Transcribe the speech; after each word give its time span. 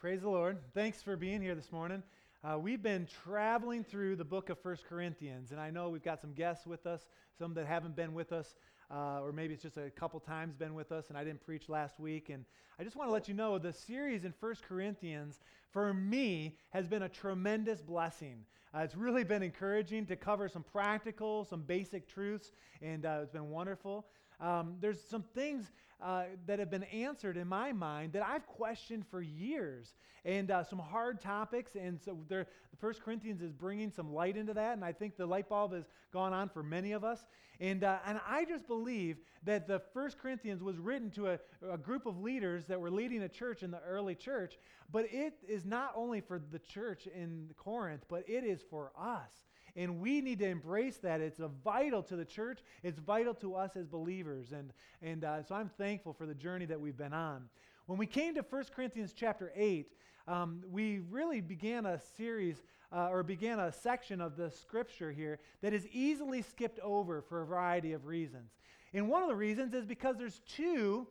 Praise 0.00 0.22
the 0.22 0.30
Lord. 0.30 0.56
Thanks 0.72 1.02
for 1.02 1.14
being 1.14 1.42
here 1.42 1.54
this 1.54 1.70
morning. 1.70 2.02
Uh, 2.42 2.58
we've 2.58 2.82
been 2.82 3.06
traveling 3.22 3.84
through 3.84 4.16
the 4.16 4.24
book 4.24 4.48
of 4.48 4.58
First 4.58 4.86
Corinthians, 4.88 5.50
and 5.50 5.60
I 5.60 5.68
know 5.68 5.90
we've 5.90 6.02
got 6.02 6.22
some 6.22 6.32
guests 6.32 6.66
with 6.66 6.86
us, 6.86 7.06
some 7.38 7.52
that 7.52 7.66
haven't 7.66 7.96
been 7.96 8.14
with 8.14 8.32
us, 8.32 8.54
uh, 8.90 9.20
or 9.20 9.30
maybe 9.30 9.52
it's 9.52 9.62
just 9.62 9.76
a 9.76 9.90
couple 9.90 10.18
times 10.18 10.54
been 10.54 10.72
with 10.72 10.90
us, 10.90 11.10
and 11.10 11.18
I 11.18 11.24
didn't 11.24 11.44
preach 11.44 11.68
last 11.68 12.00
week. 12.00 12.30
And 12.30 12.46
I 12.78 12.82
just 12.82 12.96
want 12.96 13.08
to 13.08 13.12
let 13.12 13.28
you 13.28 13.34
know 13.34 13.58
the 13.58 13.74
series 13.74 14.24
in 14.24 14.32
First 14.32 14.62
Corinthians, 14.62 15.38
for 15.70 15.92
me, 15.92 16.56
has 16.70 16.88
been 16.88 17.02
a 17.02 17.08
tremendous 17.10 17.82
blessing. 17.82 18.46
Uh, 18.74 18.78
it's 18.78 18.96
really 18.96 19.22
been 19.22 19.42
encouraging 19.42 20.06
to 20.06 20.16
cover 20.16 20.48
some 20.48 20.62
practical, 20.62 21.44
some 21.44 21.60
basic 21.60 22.08
truths, 22.08 22.52
and 22.80 23.04
uh, 23.04 23.18
it's 23.20 23.32
been 23.32 23.50
wonderful. 23.50 24.06
Um, 24.40 24.76
there's 24.80 25.02
some 25.02 25.24
things 25.34 25.70
uh, 26.02 26.24
that 26.46 26.58
have 26.58 26.70
been 26.70 26.84
answered 26.84 27.36
in 27.36 27.46
my 27.46 27.72
mind 27.72 28.12
that 28.12 28.22
I've 28.22 28.46
questioned 28.46 29.04
for 29.10 29.20
years, 29.20 29.94
and 30.24 30.50
uh, 30.50 30.64
some 30.64 30.78
hard 30.78 31.20
topics. 31.20 31.74
And 31.74 32.00
so, 32.00 32.18
the 32.28 32.46
First 32.78 33.02
Corinthians 33.02 33.42
is 33.42 33.52
bringing 33.52 33.90
some 33.90 34.12
light 34.12 34.36
into 34.36 34.54
that, 34.54 34.74
and 34.74 34.84
I 34.84 34.92
think 34.92 35.16
the 35.16 35.26
light 35.26 35.48
bulb 35.48 35.72
has 35.74 35.84
gone 36.12 36.32
on 36.32 36.48
for 36.48 36.62
many 36.62 36.92
of 36.92 37.04
us. 37.04 37.24
And 37.60 37.84
uh, 37.84 37.98
and 38.06 38.20
I 38.26 38.44
just 38.44 38.66
believe 38.66 39.18
that 39.44 39.66
the 39.66 39.80
First 39.92 40.18
Corinthians 40.18 40.62
was 40.62 40.78
written 40.78 41.10
to 41.12 41.28
a, 41.28 41.38
a 41.70 41.78
group 41.78 42.06
of 42.06 42.20
leaders 42.20 42.66
that 42.66 42.80
were 42.80 42.90
leading 42.90 43.22
a 43.22 43.28
church 43.28 43.62
in 43.62 43.70
the 43.70 43.80
early 43.80 44.14
church, 44.14 44.58
but 44.90 45.06
it 45.10 45.34
is 45.46 45.64
not 45.64 45.92
only 45.94 46.20
for 46.20 46.40
the 46.50 46.58
church 46.58 47.06
in 47.06 47.50
Corinth, 47.56 48.04
but 48.08 48.24
it 48.28 48.44
is 48.44 48.62
for 48.70 48.92
us. 48.98 49.49
And 49.76 50.00
we 50.00 50.20
need 50.20 50.38
to 50.40 50.46
embrace 50.46 50.96
that. 50.98 51.20
It's 51.20 51.40
vital 51.64 52.02
to 52.04 52.16
the 52.16 52.24
church, 52.24 52.60
it's 52.82 52.98
vital 52.98 53.34
to 53.34 53.54
us 53.54 53.76
as 53.76 53.86
believers. 53.86 54.52
And, 54.52 54.72
and 55.02 55.24
uh, 55.24 55.42
so 55.42 55.54
I'm 55.54 55.68
thankful 55.68 56.12
for 56.12 56.26
the 56.26 56.34
journey 56.34 56.66
that 56.66 56.80
we've 56.80 56.96
been 56.96 57.12
on. 57.12 57.48
When 57.86 57.98
we 57.98 58.06
came 58.06 58.34
to 58.34 58.42
1 58.42 58.64
Corinthians 58.74 59.12
chapter 59.16 59.52
8, 59.54 59.86
um, 60.28 60.62
we 60.70 61.00
really 61.10 61.40
began 61.40 61.86
a 61.86 61.98
series 62.16 62.62
uh, 62.92 63.08
or 63.08 63.22
began 63.22 63.58
a 63.58 63.72
section 63.72 64.20
of 64.20 64.36
the 64.36 64.50
scripture 64.50 65.10
here 65.10 65.38
that 65.60 65.72
is 65.72 65.86
easily 65.88 66.42
skipped 66.42 66.78
over 66.80 67.22
for 67.22 67.42
a 67.42 67.46
variety 67.46 67.92
of 67.92 68.06
reasons. 68.06 68.50
And 68.92 69.08
one 69.08 69.22
of 69.22 69.28
the 69.28 69.34
reasons 69.34 69.74
is 69.74 69.86
because 69.86 70.16
there's 70.18 70.40
two 70.46 71.06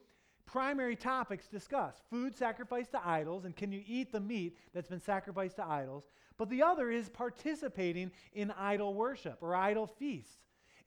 primary 0.51 0.95
topics 0.95 1.47
discussed 1.47 2.01
food 2.09 2.35
sacrificed 2.35 2.91
to 2.91 3.07
idols, 3.07 3.45
and 3.45 3.55
can 3.55 3.71
you 3.71 3.83
eat 3.85 4.11
the 4.11 4.19
meat 4.19 4.57
that's 4.73 4.89
been 4.89 5.01
sacrificed 5.01 5.57
to 5.57 5.65
idols? 5.65 6.05
But 6.37 6.49
the 6.49 6.63
other 6.63 6.89
is 6.89 7.07
participating 7.07 8.11
in 8.33 8.51
idol 8.51 8.95
worship 8.95 9.37
or 9.41 9.53
idol 9.53 9.85
feasts. 9.85 10.37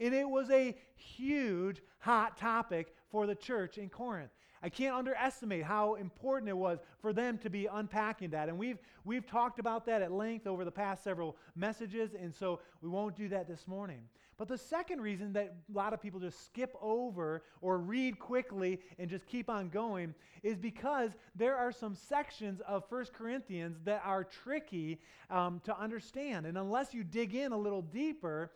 And 0.00 0.14
it 0.14 0.28
was 0.28 0.50
a 0.50 0.74
huge, 0.96 1.80
hot 2.00 2.36
topic 2.36 2.92
for 3.10 3.26
the 3.26 3.36
church 3.36 3.78
in 3.78 3.88
Corinth. 3.88 4.30
I 4.64 4.68
can't 4.68 4.96
underestimate 4.96 5.64
how 5.64 5.94
important 5.94 6.48
it 6.48 6.56
was 6.56 6.78
for 7.00 7.12
them 7.12 7.38
to 7.38 7.50
be 7.50 7.66
unpacking 7.66 8.30
that. 8.30 8.48
And 8.48 8.58
we've, 8.58 8.78
we've 9.04 9.26
talked 9.26 9.58
about 9.58 9.86
that 9.86 10.02
at 10.02 10.10
length 10.10 10.46
over 10.46 10.64
the 10.64 10.72
past 10.72 11.04
several 11.04 11.36
messages, 11.54 12.14
and 12.20 12.34
so 12.34 12.60
we 12.80 12.88
won't 12.88 13.16
do 13.16 13.28
that 13.28 13.46
this 13.46 13.68
morning. 13.68 14.02
But 14.42 14.48
the 14.48 14.58
second 14.58 15.00
reason 15.00 15.34
that 15.34 15.54
a 15.72 15.72
lot 15.72 15.92
of 15.92 16.02
people 16.02 16.18
just 16.18 16.44
skip 16.46 16.74
over 16.82 17.44
or 17.60 17.78
read 17.78 18.18
quickly 18.18 18.80
and 18.98 19.08
just 19.08 19.24
keep 19.24 19.48
on 19.48 19.68
going 19.68 20.16
is 20.42 20.58
because 20.58 21.12
there 21.36 21.54
are 21.54 21.70
some 21.70 21.94
sections 21.94 22.60
of 22.66 22.82
1 22.88 23.04
Corinthians 23.16 23.78
that 23.84 24.02
are 24.04 24.24
tricky 24.24 24.98
um, 25.30 25.60
to 25.62 25.78
understand. 25.78 26.46
And 26.46 26.58
unless 26.58 26.92
you 26.92 27.04
dig 27.04 27.36
in 27.36 27.52
a 27.52 27.56
little 27.56 27.82
deeper, 27.82 28.50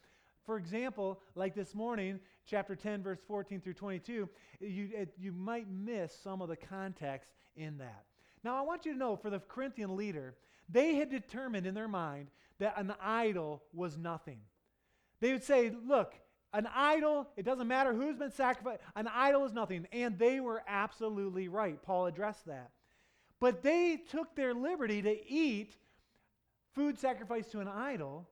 for 0.44 0.56
example, 0.56 1.20
like 1.36 1.54
this 1.54 1.72
morning, 1.72 2.18
chapter 2.44 2.74
10, 2.74 3.04
verse 3.04 3.20
14 3.24 3.60
through 3.60 3.74
22, 3.74 4.28
you, 4.58 4.88
it, 4.92 5.14
you 5.16 5.30
might 5.30 5.70
miss 5.70 6.12
some 6.12 6.42
of 6.42 6.48
the 6.48 6.56
context 6.56 7.30
in 7.54 7.78
that. 7.78 8.06
Now, 8.42 8.56
I 8.56 8.62
want 8.62 8.86
you 8.86 8.92
to 8.92 8.98
know 8.98 9.14
for 9.14 9.30
the 9.30 9.38
Corinthian 9.38 9.94
leader, 9.94 10.34
they 10.68 10.96
had 10.96 11.10
determined 11.10 11.64
in 11.64 11.74
their 11.74 11.86
mind 11.86 12.26
that 12.58 12.74
an 12.76 12.92
idol 13.00 13.62
was 13.72 13.96
nothing. 13.96 14.40
They 15.20 15.32
would 15.32 15.44
say, 15.44 15.72
look, 15.86 16.14
an 16.52 16.68
idol, 16.74 17.28
it 17.36 17.44
doesn't 17.44 17.68
matter 17.68 17.92
who's 17.92 18.16
been 18.16 18.30
sacrificed, 18.30 18.80
an 18.94 19.08
idol 19.08 19.44
is 19.44 19.52
nothing. 19.52 19.86
And 19.92 20.18
they 20.18 20.40
were 20.40 20.62
absolutely 20.66 21.48
right. 21.48 21.82
Paul 21.82 22.06
addressed 22.06 22.46
that. 22.46 22.70
But 23.40 23.62
they 23.62 23.98
took 24.10 24.34
their 24.34 24.54
liberty 24.54 25.02
to 25.02 25.30
eat 25.30 25.76
food 26.74 26.98
sacrificed 26.98 27.52
to 27.52 27.60
an 27.60 27.68
idol 27.68 28.28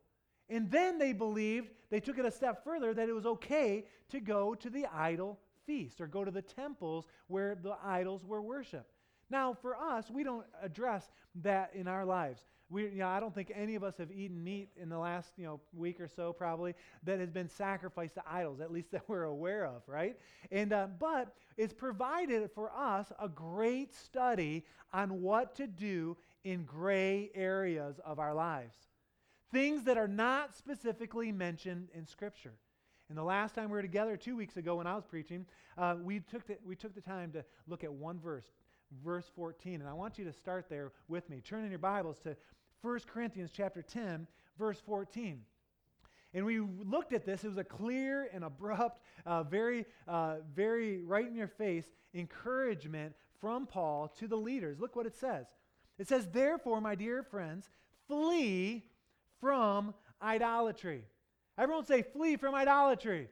and 0.49 0.71
then 0.71 0.99
they 0.99 1.13
believed, 1.13 1.71
they 1.91 2.01
took 2.01 2.19
it 2.19 2.25
a 2.25 2.31
step 2.31 2.65
further, 2.65 2.93
that 2.93 3.09
it 3.09 3.15
was 3.15 3.27
okay 3.27 3.87
to 4.11 4.21
go 4.21 4.55
to 4.55 4.71
the 4.71 4.87
idol 4.87 5.39
feast 5.67 6.01
or 6.01 6.07
go 6.07 6.25
to 6.25 6.31
the 6.31 6.43
temples 6.43 7.07
where 7.29 7.55
the 7.55 7.77
idols 7.83 8.25
were 8.25 8.43
worshiped. 8.43 8.93
Now, 9.31 9.55
for 9.55 9.75
us, 9.75 10.11
we 10.11 10.23
don't 10.23 10.45
address 10.63 11.11
that 11.37 11.71
in 11.75 11.89
our 11.89 12.05
lives. 12.05 12.45
We, 12.75 12.83
you 12.85 12.99
know, 12.99 13.09
I 13.09 13.21
don't 13.21 13.35
think 13.35 13.53
any 13.55 13.77
of 13.77 13.85
us 13.85 13.97
have 13.99 14.11
eaten 14.11 14.43
meat 14.43 14.69
in 14.77 14.89
the 14.89 14.99
last 14.99 15.31
you 15.37 15.45
know, 15.45 15.61
week 15.73 16.01
or 16.01 16.09
so, 16.09 16.33
probably, 16.33 16.75
that 17.05 17.21
has 17.21 17.31
been 17.31 17.49
sacrificed 17.49 18.15
to 18.15 18.23
idols, 18.29 18.61
at 18.61 18.73
least 18.73 18.91
that 18.93 19.03
we're 19.07 19.25
aware 19.25 19.65
of, 19.65 19.83
right? 19.87 20.19
And, 20.51 20.73
uh, 20.73 20.89
but 20.99 21.35
it's 21.57 21.73
provided 21.73 22.51
for 22.53 22.71
us 22.77 23.13
a 23.21 23.29
great 23.29 23.95
study 23.95 24.65
on 24.93 25.23
what 25.23 25.55
to 25.55 25.67
do 25.67 26.17
in 26.43 26.65
gray 26.65 27.31
areas 27.35 28.01
of 28.05 28.19
our 28.19 28.35
lives 28.35 28.77
things 29.53 29.85
that 29.85 29.97
are 29.97 30.09
not 30.09 30.53
specifically 30.53 31.31
mentioned 31.31 31.87
in 31.95 32.05
Scripture. 32.05 32.55
And 33.09 33.17
the 33.17 33.23
last 33.23 33.55
time 33.55 33.67
we 33.67 33.77
were 33.77 33.83
together, 33.83 34.17
two 34.17 34.37
weeks 34.37 34.57
ago 34.57 34.77
when 34.77 34.87
I 34.89 34.97
was 34.97 35.05
preaching, 35.05 35.47
uh, 35.79 35.95
we, 36.03 36.19
took 36.19 36.45
the, 36.47 36.59
we 36.67 36.75
took 36.75 36.93
the 36.93 37.01
time 37.01 37.31
to 37.33 37.45
look 37.69 37.85
at 37.85 37.93
one 37.93 38.19
verse, 38.19 38.47
verse 39.05 39.31
14. 39.37 39.81
And 39.81 39.89
I 39.89 39.93
want 39.93 40.19
you 40.19 40.25
to 40.25 40.33
start 40.33 40.67
there 40.69 40.91
with 41.07 41.31
me. 41.31 41.41
Turn 41.41 41.63
in 41.63 41.71
your 41.71 41.79
Bibles 41.79 42.19
to 42.21 42.37
1 42.85 43.01
Corinthians 43.07 43.51
chapter 43.51 43.81
10, 43.81 44.27
verse 44.59 44.79
14. 44.85 45.41
And 46.35 46.45
we 46.45 46.61
looked 46.61 47.15
at 47.15 47.25
this. 47.25 47.43
It 47.43 47.49
was 47.49 47.57
a 47.57 47.65
clear 47.65 48.29
and 48.35 48.45
abrupt, 48.45 49.01
uh, 49.25 49.45
very, 49.45 49.87
uh, 50.07 50.37
very 50.55 51.01
right 51.01 51.27
in 51.27 51.35
your 51.35 51.49
face 51.49 51.87
encouragement 52.13 53.15
from 53.41 53.67
Paul 53.67 54.09
to 54.19 54.29
the 54.29 54.37
leaders. 54.37 54.81
Look 54.81 54.97
what 54.97 55.07
it 55.07 55.17
says. 55.17 55.47
It 55.99 56.09
says, 56.09 56.29
Therefore, 56.31 56.83
my 56.83 56.95
dear 56.95 57.23
friends, 57.23 57.71
flee 58.07 58.85
from 59.41 59.95
idolatry. 60.21 61.05
Everyone 61.57 61.87
say, 61.87 62.03
flee 62.03 62.37
from 62.37 62.55
idolatry. 62.55 63.29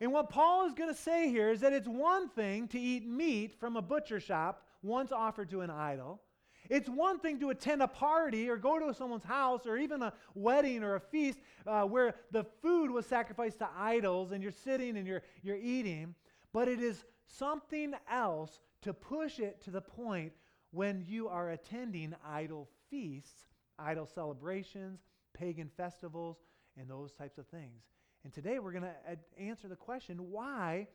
And 0.00 0.12
what 0.12 0.28
Paul 0.28 0.66
is 0.66 0.74
going 0.74 0.94
to 0.94 1.00
say 1.00 1.28
here 1.28 1.50
is 1.50 1.60
that 1.60 1.72
it's 1.72 1.88
one 1.88 2.28
thing 2.28 2.68
to 2.68 2.78
eat 2.78 3.04
meat 3.08 3.58
from 3.58 3.76
a 3.76 3.82
butcher 3.82 4.20
shop 4.20 4.62
once 4.82 5.10
offered 5.10 5.50
to 5.50 5.62
an 5.62 5.70
idol. 5.70 6.20
It's 6.68 6.88
one 6.88 7.18
thing 7.18 7.40
to 7.40 7.50
attend 7.50 7.82
a 7.82 7.88
party 7.88 8.48
or 8.48 8.56
go 8.56 8.78
to 8.78 8.94
someone's 8.94 9.24
house 9.24 9.66
or 9.66 9.76
even 9.76 10.02
a 10.02 10.12
wedding 10.34 10.82
or 10.82 10.96
a 10.96 11.00
feast 11.00 11.38
uh, 11.66 11.82
where 11.84 12.14
the 12.30 12.44
food 12.62 12.90
was 12.90 13.06
sacrificed 13.06 13.58
to 13.58 13.68
idols 13.76 14.32
and 14.32 14.42
you're 14.42 14.52
sitting 14.52 14.96
and 14.96 15.06
you're, 15.06 15.22
you're 15.42 15.56
eating. 15.56 16.14
But 16.52 16.68
it 16.68 16.80
is 16.80 17.04
something 17.26 17.94
else 18.10 18.60
to 18.82 18.92
push 18.94 19.38
it 19.38 19.62
to 19.64 19.70
the 19.70 19.80
point 19.80 20.32
when 20.70 21.04
you 21.06 21.28
are 21.28 21.50
attending 21.50 22.14
idol 22.24 22.68
feasts 22.90 23.46
idol 23.78 24.06
celebrations, 24.06 25.00
pagan 25.34 25.70
festivals, 25.76 26.38
and 26.78 26.88
those 26.88 27.12
types 27.12 27.38
of 27.38 27.46
things. 27.48 27.82
And 28.24 28.32
today 28.32 28.58
we're 28.58 28.72
going 28.72 28.84
to 28.84 29.18
answer 29.38 29.68
the 29.68 29.76
question 29.76 30.30
why 30.30 30.88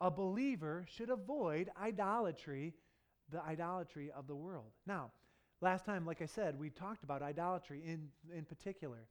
a 0.00 0.10
believer 0.10 0.84
should 0.88 1.10
avoid 1.10 1.70
idolatry, 1.80 2.74
the 3.30 3.42
idolatry 3.42 4.10
of 4.16 4.26
the 4.26 4.34
world. 4.34 4.70
Now, 4.86 5.10
last 5.60 5.84
time, 5.84 6.06
like 6.06 6.22
I 6.22 6.26
said, 6.26 6.58
we 6.58 6.70
talked 6.70 7.02
about 7.02 7.22
idolatry 7.22 7.82
in, 7.84 8.08
in 8.36 8.44
particular. 8.44 9.06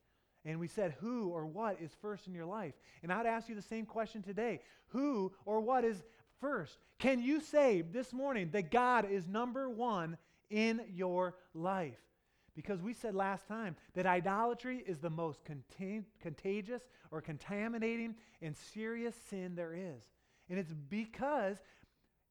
And 0.46 0.60
we 0.60 0.68
said, 0.68 0.96
who 1.00 1.30
or 1.30 1.46
what 1.46 1.82
is 1.82 1.92
first 2.02 2.28
in 2.28 2.34
your 2.34 2.46
life? 2.46 2.76
And 3.02 3.12
I'd 3.12 3.26
ask 3.26 3.50
you 3.50 3.56
the 3.56 3.62
same 3.62 3.86
question 3.86 4.22
today. 4.22 4.62
Who 4.90 5.34
or 5.44 5.60
what 5.60 5.84
is 5.84 6.04
first? 6.40 6.78
Can 7.00 7.22
you 7.22 7.42
say 7.42 7.82
this 7.82 8.14
morning 8.14 8.50
that 8.52 8.72
God 8.72 9.10
is 9.10 9.28
number 9.28 9.70
one 9.70 10.18
in 10.52 10.82
your 10.94 11.36
life? 11.56 11.98
Because 12.56 12.82
we 12.82 12.94
said 12.94 13.16
last 13.16 13.48
time 13.48 13.76
that 13.96 14.06
idolatry 14.06 14.84
is 14.86 15.00
the 15.00 15.10
most 15.10 15.44
contain- 15.44 16.06
contagious 16.22 16.84
or 17.12 17.22
contaminating 17.22 18.16
and 18.42 18.56
serious 18.56 19.16
sin 19.30 19.56
there 19.56 19.74
is. 19.74 20.04
And 20.50 20.60
it's 20.60 20.74
because 20.90 21.58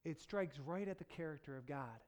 it 0.04 0.20
strikes 0.20 0.58
right 0.58 0.88
at 0.88 0.98
the 0.98 1.04
character 1.04 1.56
of 1.56 1.66
God. 1.66 2.00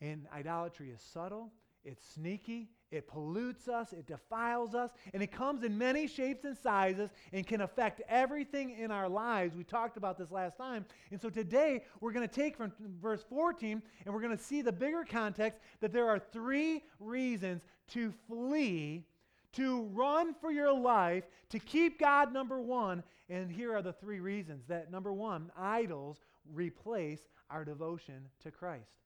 And 0.00 0.26
idolatry 0.34 0.90
is 0.90 1.00
subtle, 1.02 1.52
it's 1.84 2.04
sneaky, 2.14 2.68
it 2.90 3.06
pollutes 3.06 3.68
us, 3.68 3.92
it 3.92 4.06
defiles 4.06 4.74
us, 4.74 4.90
and 5.14 5.22
it 5.22 5.30
comes 5.30 5.62
in 5.62 5.78
many 5.78 6.06
shapes 6.06 6.44
and 6.44 6.56
sizes 6.56 7.10
and 7.32 7.46
can 7.46 7.60
affect 7.60 8.02
everything 8.08 8.76
in 8.78 8.90
our 8.90 9.08
lives. 9.08 9.54
We 9.54 9.64
talked 9.64 9.96
about 9.96 10.18
this 10.18 10.30
last 10.30 10.56
time. 10.56 10.84
And 11.10 11.20
so 11.20 11.30
today 11.30 11.84
we're 12.00 12.12
going 12.12 12.28
to 12.28 12.34
take 12.34 12.56
from 12.56 12.72
verse 13.00 13.24
14 13.28 13.82
and 14.04 14.14
we're 14.14 14.20
going 14.20 14.36
to 14.36 14.42
see 14.42 14.60
the 14.60 14.72
bigger 14.72 15.04
context 15.08 15.60
that 15.80 15.92
there 15.92 16.08
are 16.08 16.18
three 16.18 16.82
reasons 16.98 17.62
to 17.88 18.12
flee, 18.26 19.04
to 19.52 19.84
run 19.92 20.34
for 20.34 20.50
your 20.50 20.72
life, 20.72 21.24
to 21.50 21.58
keep 21.58 22.00
God 22.00 22.32
number 22.32 22.60
one. 22.60 23.02
And 23.28 23.50
here 23.50 23.74
are 23.74 23.82
the 23.82 23.92
three 23.92 24.20
reasons 24.20 24.64
that 24.66 24.90
number 24.90 25.12
one, 25.12 25.52
idols 25.56 26.18
replace 26.52 27.20
our 27.50 27.64
devotion 27.64 28.28
to 28.42 28.50
Christ. 28.50 28.98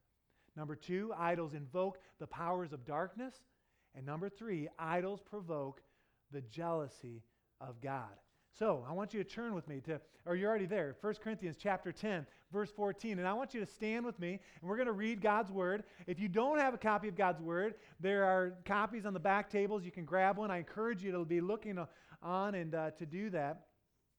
Number 0.57 0.77
two, 0.77 1.13
idols 1.19 1.55
invoke 1.55 1.99
the 2.19 2.27
powers 2.27 2.73
of 2.73 2.85
darkness. 2.85 3.35
And 3.95 4.07
number 4.07 4.29
three, 4.29 4.69
idols 4.79 5.21
provoke 5.21 5.81
the 6.33 6.43
jealousy 6.43 7.23
of 7.61 7.81
God. 7.81 8.11
So 8.57 8.85
I 8.89 8.93
want 8.93 9.13
you 9.13 9.23
to 9.23 9.29
turn 9.29 9.53
with 9.53 9.67
me 9.67 9.81
to, 9.81 10.01
or 10.27 10.37
you're 10.37 10.49
already 10.49 10.67
there, 10.67 10.97
1 11.01 11.15
Corinthians 11.23 11.57
chapter 11.61 11.91
10, 11.91 12.25
verse 12.53 12.71
14. 12.71 13.19
And 13.19 13.27
I 13.27 13.33
want 13.33 13.53
you 13.53 13.59
to 13.59 13.67
stand 13.67 14.07
with 14.07 14.19
me, 14.21 14.39
and 14.61 14.69
we're 14.69 14.77
going 14.77 14.87
to 14.87 14.93
read 14.93 15.21
God's 15.21 15.51
word. 15.51 15.83
If 16.07 16.21
you 16.21 16.29
don't 16.29 16.61
have 16.61 16.73
a 16.73 16.79
copy 16.79 17.09
of 17.09 17.17
God's 17.17 17.41
word, 17.41 17.75
there 17.99 18.25
are 18.25 18.55
copies 18.65 19.07
on 19.07 19.13
the 19.13 19.21
back 19.21 19.51
tables. 19.51 19.85
You 19.85 19.91
can 19.91 20.05
grab 20.05 20.39
one. 20.39 20.53
I 20.53 20.59
encourage 20.59 21.03
you 21.03 21.11
to 21.13 21.25
be 21.25 21.41
looking 21.41 21.85
on 22.23 22.55
and 22.55 22.75
uh, 22.77 22.91
to 22.93 23.07
do 23.07 23.29
that. 23.31 23.63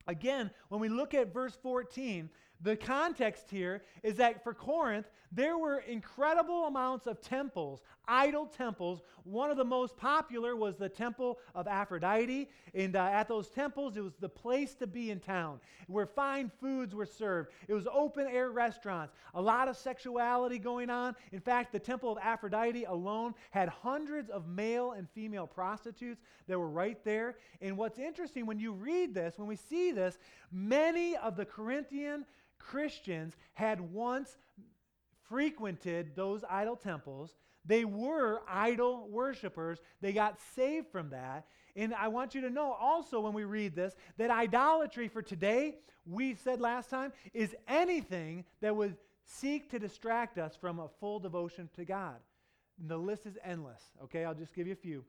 Again, 0.07 0.51
when 0.67 0.81
we 0.81 0.89
look 0.89 1.13
at 1.13 1.33
verse 1.33 1.57
14, 1.63 2.29
the 2.61 2.75
context 2.75 3.49
here 3.49 3.83
is 4.03 4.15
that 4.15 4.43
for 4.43 4.53
Corinth, 4.53 5.07
there 5.31 5.57
were 5.57 5.79
incredible 5.79 6.65
amounts 6.65 7.07
of 7.07 7.19
temples, 7.19 7.81
idol 8.07 8.45
temples. 8.45 9.01
One 9.23 9.51
of 9.51 9.57
the 9.57 9.65
most 9.65 9.97
popular 9.97 10.55
was 10.55 10.77
the 10.77 10.87
temple 10.87 11.39
of 11.53 11.67
Aphrodite. 11.67 12.49
And 12.73 12.95
uh, 12.95 13.03
at 13.11 13.27
those 13.27 13.49
temples, 13.49 13.97
it 13.97 14.01
was 14.01 14.15
the 14.19 14.29
place 14.29 14.75
to 14.75 14.87
be 14.87 15.11
in 15.11 15.19
town 15.19 15.59
where 15.87 16.05
fine 16.05 16.49
foods 16.61 16.95
were 16.95 17.05
served. 17.05 17.51
It 17.67 17.73
was 17.73 17.87
open 17.91 18.27
air 18.27 18.51
restaurants, 18.51 19.13
a 19.33 19.41
lot 19.41 19.67
of 19.67 19.75
sexuality 19.75 20.57
going 20.57 20.89
on. 20.89 21.15
In 21.33 21.41
fact, 21.41 21.73
the 21.73 21.79
temple 21.79 22.11
of 22.11 22.17
Aphrodite 22.21 22.85
alone 22.85 23.33
had 23.51 23.67
hundreds 23.67 24.29
of 24.29 24.47
male 24.47 24.93
and 24.93 25.09
female 25.09 25.47
prostitutes 25.47 26.21
that 26.47 26.57
were 26.57 26.69
right 26.69 27.03
there. 27.03 27.35
And 27.61 27.77
what's 27.77 27.99
interesting 27.99 28.45
when 28.45 28.59
you 28.59 28.71
read 28.71 29.13
this, 29.13 29.37
when 29.37 29.47
we 29.47 29.57
see 29.57 29.91
this, 29.91 30.17
many 30.51 31.17
of 31.17 31.35
the 31.35 31.45
Corinthian 31.45 32.25
Christians 32.59 33.35
had 33.53 33.79
once 33.79 34.37
frequented 35.29 36.15
those 36.15 36.43
idol 36.49 36.75
temples. 36.75 37.35
They 37.65 37.85
were 37.85 38.41
idol 38.47 39.07
worshippers. 39.09 39.79
They 40.01 40.13
got 40.13 40.39
saved 40.55 40.87
from 40.91 41.09
that. 41.09 41.47
And 41.75 41.93
I 41.93 42.07
want 42.07 42.35
you 42.35 42.41
to 42.41 42.49
know 42.49 42.71
also 42.71 43.19
when 43.19 43.33
we 43.33 43.43
read 43.43 43.75
this 43.75 43.95
that 44.17 44.31
idolatry 44.31 45.07
for 45.07 45.21
today, 45.21 45.75
we 46.05 46.35
said 46.35 46.61
last 46.61 46.89
time, 46.89 47.11
is 47.33 47.55
anything 47.67 48.45
that 48.61 48.75
would 48.75 48.95
seek 49.25 49.69
to 49.71 49.79
distract 49.79 50.37
us 50.37 50.55
from 50.55 50.79
a 50.79 50.87
full 50.99 51.19
devotion 51.19 51.69
to 51.75 51.85
God. 51.85 52.17
And 52.79 52.89
the 52.89 52.97
list 52.97 53.25
is 53.25 53.37
endless. 53.43 53.81
Okay, 54.03 54.25
I'll 54.25 54.35
just 54.35 54.53
give 54.53 54.67
you 54.67 54.73
a 54.73 54.77
few. 54.77 55.03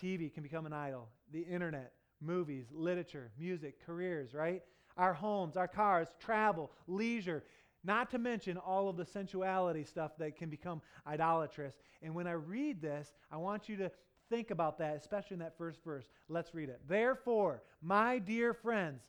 TV 0.00 0.32
can 0.32 0.42
become 0.42 0.64
an 0.64 0.72
idol, 0.72 1.08
the 1.32 1.42
internet, 1.42 1.92
movies, 2.20 2.66
literature, 2.72 3.30
music, 3.38 3.84
careers, 3.84 4.32
right? 4.32 4.62
Our 4.96 5.14
homes, 5.14 5.56
our 5.56 5.68
cars, 5.68 6.08
travel, 6.18 6.70
leisure, 6.86 7.44
not 7.84 8.10
to 8.10 8.18
mention 8.18 8.56
all 8.56 8.88
of 8.88 8.96
the 8.96 9.04
sensuality 9.04 9.84
stuff 9.84 10.12
that 10.18 10.36
can 10.36 10.48
become 10.48 10.80
idolatrous. 11.06 11.74
And 12.02 12.14
when 12.14 12.26
I 12.26 12.32
read 12.32 12.80
this, 12.80 13.12
I 13.30 13.36
want 13.36 13.68
you 13.68 13.76
to 13.78 13.90
think 14.30 14.50
about 14.50 14.78
that, 14.78 14.96
especially 14.96 15.34
in 15.34 15.40
that 15.40 15.58
first 15.58 15.82
verse. 15.84 16.06
Let's 16.28 16.54
read 16.54 16.68
it. 16.68 16.80
Therefore, 16.88 17.62
my 17.82 18.18
dear 18.18 18.54
friends, 18.54 19.02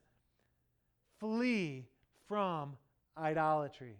flee 1.19 1.85
from 2.27 2.77
idolatry. 3.17 3.97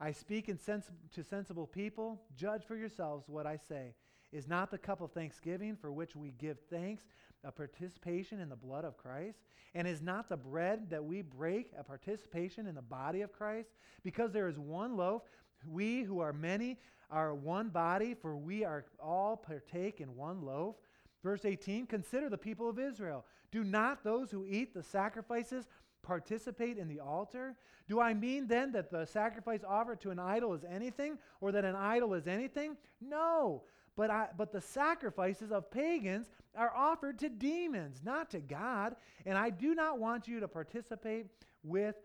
I 0.00 0.12
speak 0.12 0.50
sens- 0.58 0.90
to 1.14 1.24
sensible 1.24 1.66
people. 1.66 2.22
Judge 2.36 2.64
for 2.64 2.76
yourselves 2.76 3.24
what 3.28 3.46
I 3.46 3.56
say. 3.68 3.94
Is 4.32 4.48
not 4.48 4.70
the 4.70 4.78
cup 4.78 5.00
of 5.00 5.12
thanksgiving 5.12 5.76
for 5.76 5.92
which 5.92 6.16
we 6.16 6.32
give 6.32 6.58
thanks 6.68 7.04
a 7.46 7.52
participation 7.52 8.40
in 8.40 8.48
the 8.48 8.56
blood 8.56 8.84
of 8.84 8.96
Christ? 8.96 9.38
And 9.74 9.86
is 9.86 10.02
not 10.02 10.28
the 10.28 10.36
bread 10.36 10.90
that 10.90 11.04
we 11.04 11.22
break 11.22 11.70
a 11.78 11.84
participation 11.84 12.66
in 12.66 12.74
the 12.74 12.82
body 12.82 13.22
of 13.22 13.32
Christ? 13.32 13.70
Because 14.02 14.32
there 14.32 14.48
is 14.48 14.58
one 14.58 14.96
loaf, 14.96 15.22
we 15.66 16.02
who 16.02 16.20
are 16.20 16.32
many 16.32 16.78
are 17.10 17.34
one 17.34 17.68
body, 17.68 18.14
for 18.14 18.36
we 18.36 18.64
are 18.64 18.84
all 19.00 19.36
partake 19.36 20.00
in 20.00 20.16
one 20.16 20.42
loaf. 20.42 20.76
Verse 21.22 21.44
18 21.44 21.86
Consider 21.86 22.28
the 22.28 22.38
people 22.38 22.68
of 22.68 22.78
Israel. 22.78 23.24
Do 23.52 23.64
not 23.64 24.02
those 24.02 24.30
who 24.30 24.44
eat 24.44 24.74
the 24.74 24.82
sacrifices 24.82 25.66
participate 26.02 26.78
in 26.78 26.88
the 26.88 27.00
altar? 27.00 27.56
Do 27.88 28.00
I 28.00 28.14
mean 28.14 28.48
then 28.48 28.72
that 28.72 28.90
the 28.90 29.04
sacrifice 29.06 29.60
offered 29.66 30.00
to 30.02 30.10
an 30.10 30.18
idol 30.18 30.54
is 30.54 30.64
anything, 30.64 31.18
or 31.40 31.52
that 31.52 31.64
an 31.64 31.76
idol 31.76 32.14
is 32.14 32.26
anything? 32.26 32.76
No. 33.00 33.62
But, 33.96 34.10
I, 34.10 34.28
but 34.36 34.52
the 34.52 34.60
sacrifices 34.60 35.50
of 35.50 35.70
pagans 35.70 36.28
are 36.54 36.74
offered 36.76 37.18
to 37.20 37.28
demons, 37.28 38.00
not 38.04 38.30
to 38.30 38.40
God. 38.40 38.96
And 39.24 39.38
I 39.38 39.50
do 39.50 39.74
not 39.74 39.98
want 39.98 40.28
you 40.28 40.40
to 40.40 40.48
participate 40.48 41.26
with 41.62 41.96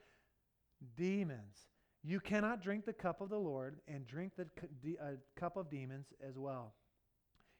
demons. 0.96 1.68
You 2.04 2.20
cannot 2.20 2.64
drink 2.64 2.86
the 2.86 2.94
cup 2.94 3.22
of 3.22 3.30
the 3.30 3.38
Lord 3.38 3.80
and 3.88 4.08
drink 4.08 4.34
the 4.38 4.98
uh, 5.00 5.06
cup 5.36 5.58
of 5.58 5.70
demons 5.70 6.08
as 6.28 6.38
well. 6.38 6.74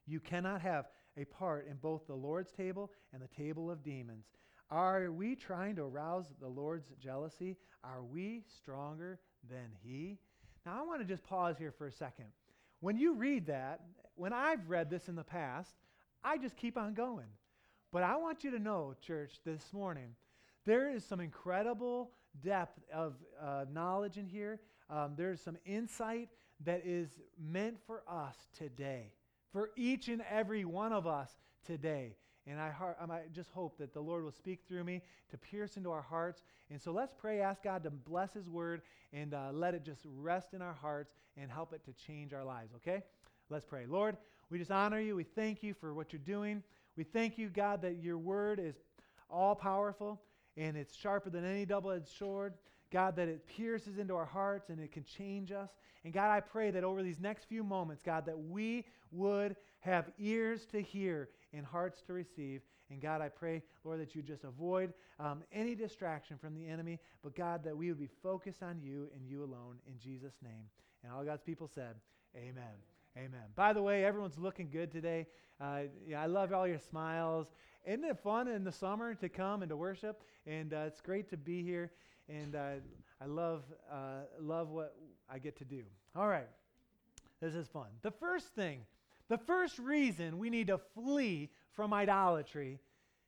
You 0.08 0.20
cannot 0.20 0.62
have 0.62 0.86
a 1.18 1.26
part 1.26 1.68
in 1.68 1.76
both 1.78 2.08
the 2.08 2.16
Lord's 2.16 2.52
table 2.52 2.92
and 3.14 3.22
the 3.22 3.28
table 3.28 3.70
of 3.70 3.84
demons. 3.84 4.26
Are 4.70 5.12
we 5.12 5.36
trying 5.36 5.76
to 5.76 5.84
arouse 5.84 6.26
the 6.40 6.48
Lord's 6.48 6.88
jealousy? 7.00 7.58
Are 7.84 8.02
we 8.02 8.44
stronger 8.48 9.20
than 9.50 9.76
He? 9.84 10.18
Now, 10.66 10.80
I 10.80 10.88
want 10.88 11.02
to 11.02 11.06
just 11.06 11.24
pause 11.24 11.58
here 11.58 11.74
for 11.78 11.88
a 11.88 11.92
second. 11.92 12.28
When 12.80 12.98
you 12.98 13.14
read 13.14 13.46
that, 13.48 13.82
when 14.22 14.34
I've 14.34 14.70
read 14.70 14.92
this 14.92 15.10
in 15.10 15.16
the 15.16 15.24
past, 15.24 15.74
I 16.24 16.38
just 16.38 16.56
keep 16.56 16.78
on 16.78 16.94
going. 16.94 17.26
But 17.92 18.04
I 18.04 18.18
want 18.18 18.44
you 18.44 18.52
to 18.52 18.60
know, 18.60 18.94
church, 19.02 19.40
this 19.44 19.74
morning, 19.74 20.10
there 20.64 20.92
is 20.92 21.04
some 21.04 21.20
incredible 21.20 22.12
depth 22.44 22.78
of 22.94 23.16
uh, 23.44 23.66
knowledge 23.74 24.18
in 24.18 24.28
here. 24.28 24.60
Um, 24.92 25.14
there's 25.18 25.42
some 25.42 25.58
insight 25.66 26.30
that 26.66 26.84
is 26.86 27.10
meant 27.44 27.78
for 27.88 28.04
us 28.08 28.36
today, 28.56 29.12
for 29.52 29.72
each 29.76 30.08
and 30.08 30.22
every 30.30 30.66
one 30.66 30.94
of 30.94 31.08
us 31.08 31.32
today. 31.66 32.16
And 32.46 32.60
I, 32.60 32.74
I 33.00 33.22
just 33.34 33.50
hope 33.50 33.80
that 33.80 33.92
the 33.92 34.02
Lord 34.02 34.24
will 34.24 34.32
speak 34.32 34.62
through 34.68 34.84
me 34.84 35.02
to 35.32 35.38
pierce 35.40 35.78
into 35.78 35.90
our 35.90 36.04
hearts. 36.04 36.44
And 36.70 36.80
so 36.80 36.92
let's 36.92 37.14
pray, 37.18 37.42
ask 37.42 37.64
God 37.64 37.84
to 37.86 37.90
bless 37.90 38.34
His 38.34 38.48
word 38.48 38.84
and 39.14 39.34
uh, 39.34 39.50
let 39.52 39.74
it 39.74 39.84
just 39.84 40.02
rest 40.06 40.54
in 40.54 40.62
our 40.62 40.74
hearts 40.74 41.16
and 41.38 41.50
help 41.50 41.74
it 41.74 41.84
to 41.86 41.94
change 42.06 42.34
our 42.34 42.44
lives, 42.44 42.74
okay? 42.76 43.02
Let's 43.52 43.66
pray. 43.66 43.86
Lord, 43.86 44.16
we 44.50 44.60
just 44.60 44.72
honor 44.72 45.02
you. 45.02 45.14
We 45.14 45.26
thank 45.26 45.62
you 45.62 45.74
for 45.74 45.94
what 45.94 46.14
you're 46.14 46.22
doing. 46.22 46.64
We 46.96 47.04
thank 47.04 47.38
you, 47.38 47.50
God, 47.50 47.82
that 47.82 48.02
your 48.02 48.18
word 48.18 48.62
is 48.64 48.76
all 49.30 49.56
powerful 49.56 50.22
and 50.56 50.78
it's 50.78 50.96
sharper 50.96 51.30
than 51.30 51.44
any 51.44 51.66
double 51.66 51.92
edged 51.92 52.08
sword. 52.08 52.54
God, 52.92 53.18
that 53.18 53.28
it 53.28 53.46
pierces 53.48 53.98
into 53.98 54.16
our 54.16 54.26
hearts 54.26 54.70
and 54.70 54.80
it 54.80 54.94
can 54.94 55.04
change 55.04 55.52
us. 55.52 55.70
And 56.06 56.14
God, 56.14 56.30
I 56.30 56.40
pray 56.40 56.72
that 56.72 56.86
over 56.86 57.04
these 57.04 57.20
next 57.20 57.44
few 57.44 57.62
moments, 57.62 58.02
God, 58.02 58.26
that 58.26 58.40
we 58.40 58.86
would 59.12 59.58
have 59.82 60.10
ears 60.18 60.66
to 60.68 60.82
hear 60.82 61.28
and 61.52 61.66
hearts 61.66 62.02
to 62.04 62.14
receive. 62.14 62.62
And 62.90 63.02
God, 63.02 63.20
I 63.20 63.28
pray, 63.28 63.64
Lord, 63.84 64.00
that 64.00 64.16
you 64.16 64.22
just 64.22 64.46
avoid 64.46 64.94
um, 65.20 65.44
any 65.52 65.76
distraction 65.76 66.38
from 66.38 66.56
the 66.56 66.68
enemy, 66.68 67.00
but 67.22 67.36
God, 67.36 67.66
that 67.66 67.76
we 67.76 67.90
would 67.90 68.00
be 68.00 68.10
focused 68.24 68.64
on 68.64 68.80
you 68.82 69.10
and 69.14 69.28
you 69.28 69.44
alone 69.44 69.76
in 69.88 70.00
Jesus' 70.00 70.36
name. 70.42 70.70
And 71.04 71.12
all 71.12 71.24
God's 71.26 71.44
people 71.44 71.70
said, 71.74 71.96
Amen. 72.36 72.91
Amen. 73.18 73.42
By 73.56 73.74
the 73.74 73.82
way, 73.82 74.06
everyone's 74.06 74.38
looking 74.38 74.70
good 74.70 74.90
today. 74.90 75.28
Uh, 75.60 75.82
yeah, 76.08 76.22
I 76.22 76.28
love 76.28 76.54
all 76.54 76.68
your 76.68 76.80
smiles. 76.80 77.48
Isn't 77.86 78.06
it 78.06 78.18
fun 78.20 78.48
in 78.48 78.64
the 78.64 78.72
summer 78.72 79.14
to 79.16 79.28
come 79.28 79.64
and 79.64 79.70
to 79.70 79.76
worship? 79.76 80.24
And 80.48 80.74
uh, 80.74 80.86
it's 80.88 81.02
great 81.02 81.30
to 81.32 81.38
be 81.38 81.62
here. 81.62 81.92
And 82.30 82.56
uh, 82.56 82.76
I 83.22 83.26
love 83.26 83.64
uh, 83.92 84.22
love 84.40 84.70
what 84.70 84.96
I 85.30 85.40
get 85.40 85.58
to 85.58 85.66
do. 85.66 85.84
All 86.16 86.28
right, 86.28 86.48
this 87.42 87.54
is 87.54 87.68
fun. 87.68 87.88
The 88.02 88.12
first 88.12 88.48
thing, 88.56 88.80
the 89.28 89.38
first 89.38 89.78
reason 89.78 90.38
we 90.38 90.50
need 90.50 90.68
to 90.68 90.80
flee 90.96 91.50
from 91.74 91.94
idolatry 91.94 92.80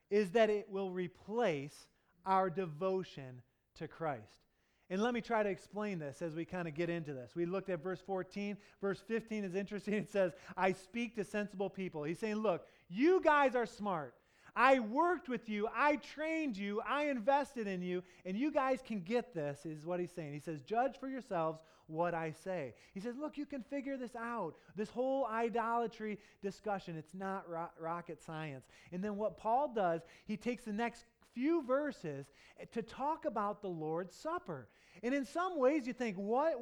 is 0.09 0.31
that 0.31 0.49
it 0.49 0.69
will 0.69 0.91
replace 0.91 1.87
our 2.25 2.49
devotion 2.49 3.41
to 3.75 3.87
Christ. 3.87 4.47
And 4.93 5.01
let 5.01 5.15
me 5.15 5.21
try 5.21 5.41
to 5.41 5.49
explain 5.49 5.97
this 5.97 6.21
as 6.21 6.35
we 6.35 6.45
kind 6.45 6.67
of 6.67 6.75
get 6.75 6.87
into 6.87 7.15
this. 7.15 7.31
We 7.35 7.47
looked 7.47 7.71
at 7.71 7.81
verse 7.81 7.99
14. 8.05 8.55
Verse 8.79 9.01
15 9.07 9.43
is 9.43 9.55
interesting. 9.55 9.95
It 9.95 10.07
says, 10.11 10.33
I 10.55 10.73
speak 10.73 11.15
to 11.15 11.23
sensible 11.23 11.67
people. 11.67 12.03
He's 12.03 12.19
saying, 12.19 12.35
Look, 12.35 12.67
you 12.89 13.19
guys 13.19 13.55
are 13.55 13.65
smart. 13.65 14.13
I 14.55 14.81
worked 14.81 15.29
with 15.29 15.49
you. 15.49 15.67
I 15.75 15.95
trained 15.95 16.55
you. 16.57 16.79
I 16.87 17.05
invested 17.05 17.65
in 17.65 17.81
you. 17.81 18.03
And 18.23 18.37
you 18.37 18.51
guys 18.51 18.81
can 18.85 18.99
get 18.99 19.33
this, 19.33 19.65
is 19.65 19.83
what 19.83 19.99
he's 19.99 20.11
saying. 20.11 20.31
He 20.31 20.39
says, 20.39 20.61
Judge 20.61 20.99
for 20.99 21.07
yourselves 21.07 21.63
what 21.87 22.13
I 22.13 22.29
say. 22.29 22.75
He 22.93 22.99
says, 22.99 23.15
Look, 23.19 23.35
you 23.35 23.47
can 23.47 23.63
figure 23.63 23.97
this 23.97 24.15
out. 24.15 24.53
This 24.75 24.91
whole 24.91 25.25
idolatry 25.25 26.19
discussion, 26.43 26.95
it's 26.97 27.15
not 27.15 27.49
ro- 27.49 27.71
rocket 27.79 28.21
science. 28.21 28.67
And 28.91 29.03
then 29.03 29.17
what 29.17 29.39
Paul 29.39 29.73
does, 29.73 30.01
he 30.25 30.37
takes 30.37 30.65
the 30.65 30.73
next 30.73 31.05
few 31.33 31.63
verses 31.63 32.27
to 32.71 32.81
talk 32.81 33.25
about 33.25 33.61
the 33.61 33.69
Lord's 33.69 34.15
Supper. 34.15 34.67
And 35.01 35.13
in 35.13 35.25
some 35.25 35.57
ways, 35.57 35.87
you 35.87 35.93
think, 35.93 36.15
what, 36.17 36.53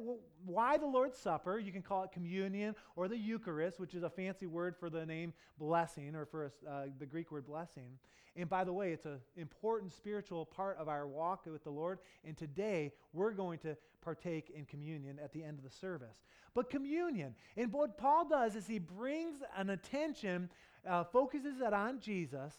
why 0.44 0.78
the 0.78 0.86
Lord's 0.86 1.18
Supper? 1.18 1.58
You 1.58 1.70
can 1.72 1.82
call 1.82 2.04
it 2.04 2.12
communion 2.12 2.74
or 2.96 3.08
the 3.08 3.16
Eucharist, 3.16 3.78
which 3.78 3.94
is 3.94 4.02
a 4.02 4.10
fancy 4.10 4.46
word 4.46 4.74
for 4.78 4.90
the 4.90 5.04
name 5.04 5.32
blessing 5.58 6.14
or 6.14 6.24
for 6.24 6.46
a, 6.46 6.70
uh, 6.70 6.84
the 6.98 7.06
Greek 7.06 7.30
word 7.30 7.46
blessing. 7.46 7.98
And 8.34 8.48
by 8.48 8.64
the 8.64 8.72
way, 8.72 8.92
it's 8.92 9.04
an 9.04 9.20
important 9.36 9.92
spiritual 9.92 10.46
part 10.46 10.78
of 10.78 10.88
our 10.88 11.06
walk 11.06 11.44
with 11.46 11.64
the 11.64 11.70
Lord. 11.70 11.98
And 12.24 12.36
today, 12.36 12.92
we're 13.12 13.32
going 13.32 13.58
to 13.60 13.76
partake 14.00 14.50
in 14.54 14.64
communion 14.64 15.18
at 15.22 15.32
the 15.32 15.44
end 15.44 15.58
of 15.58 15.64
the 15.64 15.70
service. 15.70 16.24
But 16.54 16.70
communion, 16.70 17.34
and 17.56 17.72
what 17.72 17.98
Paul 17.98 18.28
does 18.28 18.56
is 18.56 18.66
he 18.66 18.78
brings 18.78 19.38
an 19.56 19.70
attention, 19.70 20.50
uh, 20.88 21.04
focuses 21.04 21.60
it 21.60 21.72
on 21.72 22.00
Jesus, 22.00 22.54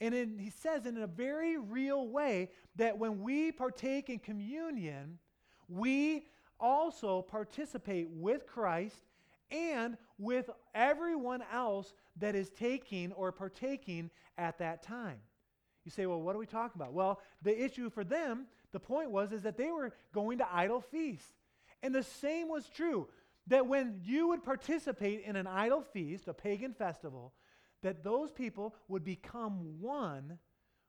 and 0.00 0.14
in, 0.14 0.38
he 0.38 0.50
says 0.50 0.86
in 0.86 0.96
a 0.98 1.06
very 1.06 1.58
real 1.58 2.06
way 2.08 2.50
that 2.76 2.98
when 2.98 3.20
we 3.20 3.50
partake 3.52 4.08
in 4.08 4.18
communion, 4.18 5.18
we 5.68 6.26
also 6.60 7.22
participate 7.22 8.08
with 8.10 8.46
Christ 8.46 8.96
and 9.50 9.96
with 10.18 10.50
everyone 10.74 11.42
else 11.52 11.94
that 12.16 12.34
is 12.34 12.50
taking 12.50 13.12
or 13.12 13.32
partaking 13.32 14.10
at 14.36 14.58
that 14.58 14.82
time. 14.82 15.18
You 15.84 15.90
say, 15.90 16.06
well, 16.06 16.20
what 16.20 16.36
are 16.36 16.38
we 16.38 16.46
talking 16.46 16.80
about? 16.80 16.92
Well, 16.92 17.20
the 17.42 17.64
issue 17.64 17.88
for 17.90 18.04
them, 18.04 18.46
the 18.72 18.80
point 18.80 19.10
was, 19.10 19.32
is 19.32 19.42
that 19.42 19.56
they 19.56 19.70
were 19.70 19.94
going 20.12 20.38
to 20.38 20.54
idol 20.54 20.80
feasts. 20.80 21.32
And 21.82 21.94
the 21.94 22.02
same 22.02 22.48
was 22.48 22.68
true 22.68 23.08
that 23.46 23.66
when 23.66 24.00
you 24.04 24.28
would 24.28 24.44
participate 24.44 25.22
in 25.24 25.34
an 25.36 25.46
idol 25.46 25.82
feast, 25.82 26.28
a 26.28 26.34
pagan 26.34 26.74
festival, 26.74 27.32
that 27.82 28.02
those 28.02 28.32
people 28.32 28.74
would 28.88 29.04
become 29.04 29.80
one 29.80 30.38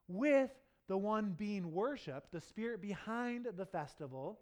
with 0.08 0.52
the 0.88 0.98
one 0.98 1.36
being 1.38 1.72
worshiped, 1.72 2.32
the 2.32 2.42
spirit 2.42 2.82
behind 2.82 3.48
the 3.56 3.66
festival, 3.66 4.40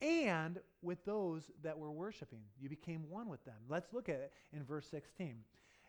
and 0.00 0.58
with 0.82 1.04
those 1.04 1.50
that 1.62 1.78
were 1.78 1.90
worshiping. 1.90 2.42
You 2.60 2.68
became 2.68 3.08
one 3.08 3.28
with 3.28 3.44
them. 3.44 3.54
Let's 3.68 3.92
look 3.92 4.08
at 4.08 4.16
it 4.16 4.32
in 4.52 4.64
verse 4.64 4.86
16. 4.88 5.36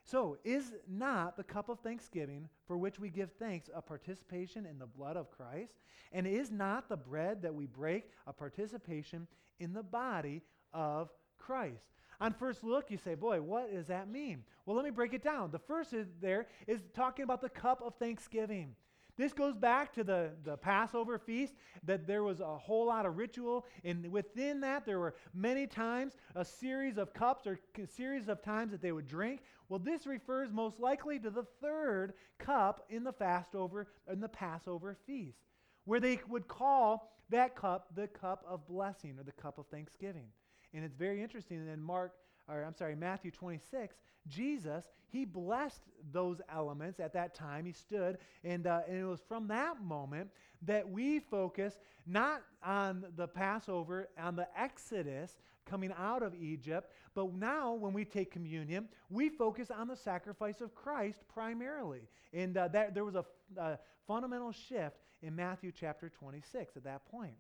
So, 0.04 0.38
is 0.46 0.74
not 0.88 1.36
the 1.36 1.44
cup 1.44 1.68
of 1.68 1.80
thanksgiving 1.80 2.48
for 2.66 2.78
which 2.78 2.98
we 2.98 3.10
give 3.10 3.32
thanks 3.34 3.70
a 3.74 3.82
participation 3.82 4.66
in 4.66 4.80
the 4.80 4.86
blood 4.86 5.18
of 5.18 5.30
Christ? 5.32 5.74
And 6.14 6.26
is 6.26 6.50
not 6.50 6.88
the 6.88 6.96
bread 6.96 7.42
that 7.42 7.54
we 7.54 7.66
break 7.66 8.12
a 8.26 8.32
participation 8.32 9.28
in 9.60 9.74
the 9.74 9.84
body 9.84 10.44
of 10.74 11.10
Christ? 11.38 11.84
On 12.20 12.34
first 12.34 12.64
look, 12.64 12.90
you 12.90 12.98
say, 12.98 13.14
boy, 13.14 13.42
what 13.42 13.72
does 13.72 13.88
that 13.88 14.10
mean? 14.10 14.44
Well, 14.66 14.76
let 14.76 14.86
me 14.86 14.92
break 14.92 15.14
it 15.14 15.24
down. 15.24 15.52
The 15.52 15.60
first 15.60 15.94
is 15.94 16.08
there 16.20 16.48
is 16.66 16.82
talking 16.94 17.24
about 17.24 17.42
the 17.42 17.50
cup 17.50 17.82
of 17.84 17.94
thanksgiving. 17.96 18.76
This 19.18 19.34
goes 19.34 19.56
back 19.56 19.94
to 19.94 20.04
the, 20.04 20.32
the 20.44 20.58
Passover 20.58 21.18
feast, 21.18 21.56
that 21.84 22.06
there 22.06 22.24
was 22.24 22.40
a 22.40 22.58
whole 22.58 22.86
lot 22.86 23.06
of 23.08 23.18
ritual, 23.18 23.66
and 23.84 24.12
within 24.12 24.62
that, 24.62 24.86
there 24.86 25.00
were 25.00 25.16
many 25.34 25.66
times 25.66 26.14
a 26.36 26.46
series 26.46 27.00
of 27.00 27.14
cups 27.14 27.48
or 27.48 27.60
a 27.82 27.88
series 27.88 28.28
of 28.30 28.44
times 28.44 28.72
that 28.72 28.82
they 28.82 28.92
would 28.92 29.08
drink. 29.08 29.42
Well, 29.70 29.80
this 29.80 30.06
refers 30.06 30.52
most 30.52 30.80
likely 30.80 31.18
to 31.20 31.32
the 31.32 31.46
third 31.62 32.14
cup 32.38 32.86
in 32.90 33.04
the 33.04 33.12
Passover 33.12 33.88
in 34.12 34.20
the 34.20 34.30
Passover 34.30 34.96
feast, 35.08 35.40
where 35.86 36.00
they 36.00 36.20
would 36.30 36.48
call 36.48 37.12
that 37.30 37.56
cup 37.56 37.88
the 37.96 38.08
cup 38.08 38.46
of 38.48 38.68
blessing 38.68 39.18
or 39.18 39.24
the 39.24 39.32
cup 39.32 39.58
of 39.58 39.66
thanksgiving. 39.68 40.28
And 40.74 40.84
it's 40.84 40.96
very 40.96 41.22
interesting 41.22 41.68
in 41.68 41.82
Mark, 41.82 42.14
or 42.50 42.64
I'm 42.64 42.76
sorry, 42.76 42.96
Matthew 42.96 43.32
26, 43.32 43.96
Jesus, 44.28 44.86
he 45.08 45.26
blessed 45.26 45.82
those 46.12 46.42
elements 46.54 47.00
at 47.00 47.14
that 47.14 47.34
time. 47.34 47.66
He 47.66 47.72
stood, 47.72 48.18
and, 48.44 48.68
uh, 48.68 48.82
and 48.88 48.98
it 48.98 49.06
was 49.06 49.22
from 49.28 49.48
that 49.48 49.82
moment 49.82 50.30
that 50.64 50.90
we 50.90 51.20
focus 51.20 51.80
not 52.06 52.42
on 52.64 53.06
the 53.16 53.28
Passover, 53.28 54.10
on 54.22 54.36
the 54.36 54.48
Exodus 54.58 55.38
coming 55.66 55.94
out 55.98 56.24
of 56.24 56.34
Egypt, 56.36 56.92
but 57.14 57.34
now 57.34 57.74
when 57.74 57.94
we 57.94 58.06
take 58.06 58.32
communion, 58.32 58.88
we 59.10 59.30
focus 59.30 59.70
on 59.70 59.88
the 59.88 59.96
sacrifice 59.96 60.62
of 60.62 60.74
Christ 60.74 61.24
primarily. 61.28 62.08
And 62.34 62.58
uh, 62.58 62.70
that, 62.70 62.94
there 62.94 63.04
was 63.04 63.16
a, 63.16 63.26
a 63.58 63.78
fundamental 64.08 64.52
shift 64.52 64.98
in 65.22 65.36
Matthew 65.36 65.72
chapter 65.78 66.10
26 66.10 66.78
at 66.78 66.84
that 66.86 67.06
point. 67.10 67.36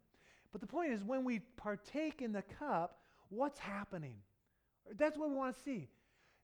But 0.51 0.61
the 0.61 0.67
point 0.67 0.91
is, 0.91 1.03
when 1.03 1.23
we 1.23 1.39
partake 1.55 2.21
in 2.21 2.31
the 2.31 2.41
cup, 2.41 2.99
what's 3.29 3.59
happening? 3.59 4.15
That's 4.97 5.17
what 5.17 5.29
we 5.29 5.35
want 5.35 5.55
to 5.55 5.61
see. 5.61 5.87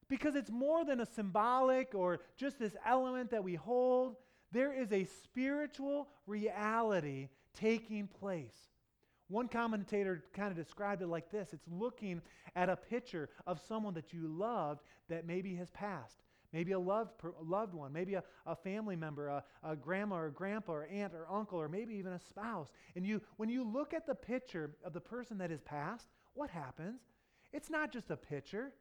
Because 0.10 0.36
it's 0.36 0.52
more 0.52 0.86
than 0.86 1.00
a 1.00 1.06
symbolic 1.06 1.96
or 1.96 2.20
just 2.38 2.60
this 2.60 2.76
element 2.86 3.32
that 3.32 3.44
we 3.44 3.56
hold. 3.56 4.18
There 4.52 4.74
is 4.74 4.92
a 4.92 5.06
spiritual 5.24 6.10
reality 6.28 7.30
taking 7.54 8.08
place. 8.08 8.56
One 9.30 9.48
commentator 9.48 10.24
kind 10.34 10.52
of 10.52 10.58
described 10.58 11.02
it 11.02 11.08
like 11.08 11.32
this 11.32 11.54
it's 11.54 11.68
looking 11.68 12.22
at 12.56 12.70
a 12.70 12.76
picture 12.76 13.30
of 13.48 13.60
someone 13.68 13.94
that 13.96 14.14
you 14.14 14.28
loved 14.28 14.82
that 15.10 15.26
maybe 15.26 15.56
has 15.56 15.72
passed. 15.72 16.24
Maybe 16.52 16.74
a 16.74 16.80
loved, 16.80 17.14
loved 17.42 17.74
one, 17.74 17.92
maybe 17.92 18.14
a, 18.14 18.24
a 18.46 18.56
family 18.56 18.96
member, 18.96 19.28
a, 19.28 19.44
a 19.64 19.76
grandma 19.76 20.18
or 20.18 20.30
grandpa 20.30 20.72
or 20.74 20.86
aunt 20.86 21.14
or 21.16 21.26
uncle, 21.28 21.60
or 21.60 21.68
maybe 21.68 21.96
even 21.96 22.14
a 22.14 22.20
spouse. 22.20 22.72
And 22.96 23.04
you, 23.04 23.22
when 23.38 23.50
you 23.50 23.64
look 23.64 23.92
at 23.92 24.06
the 24.06 24.14
picture 24.14 24.70
of 24.86 24.94
the 24.94 25.02
person 25.02 25.40
that 25.40 25.50
has 25.50 25.62
passed, 25.62 26.10
what 26.34 26.50
happens? 26.50 27.02
It's 27.52 27.70
not 27.70 27.92
just 27.92 28.10
a 28.12 28.18
picture. 28.18 28.74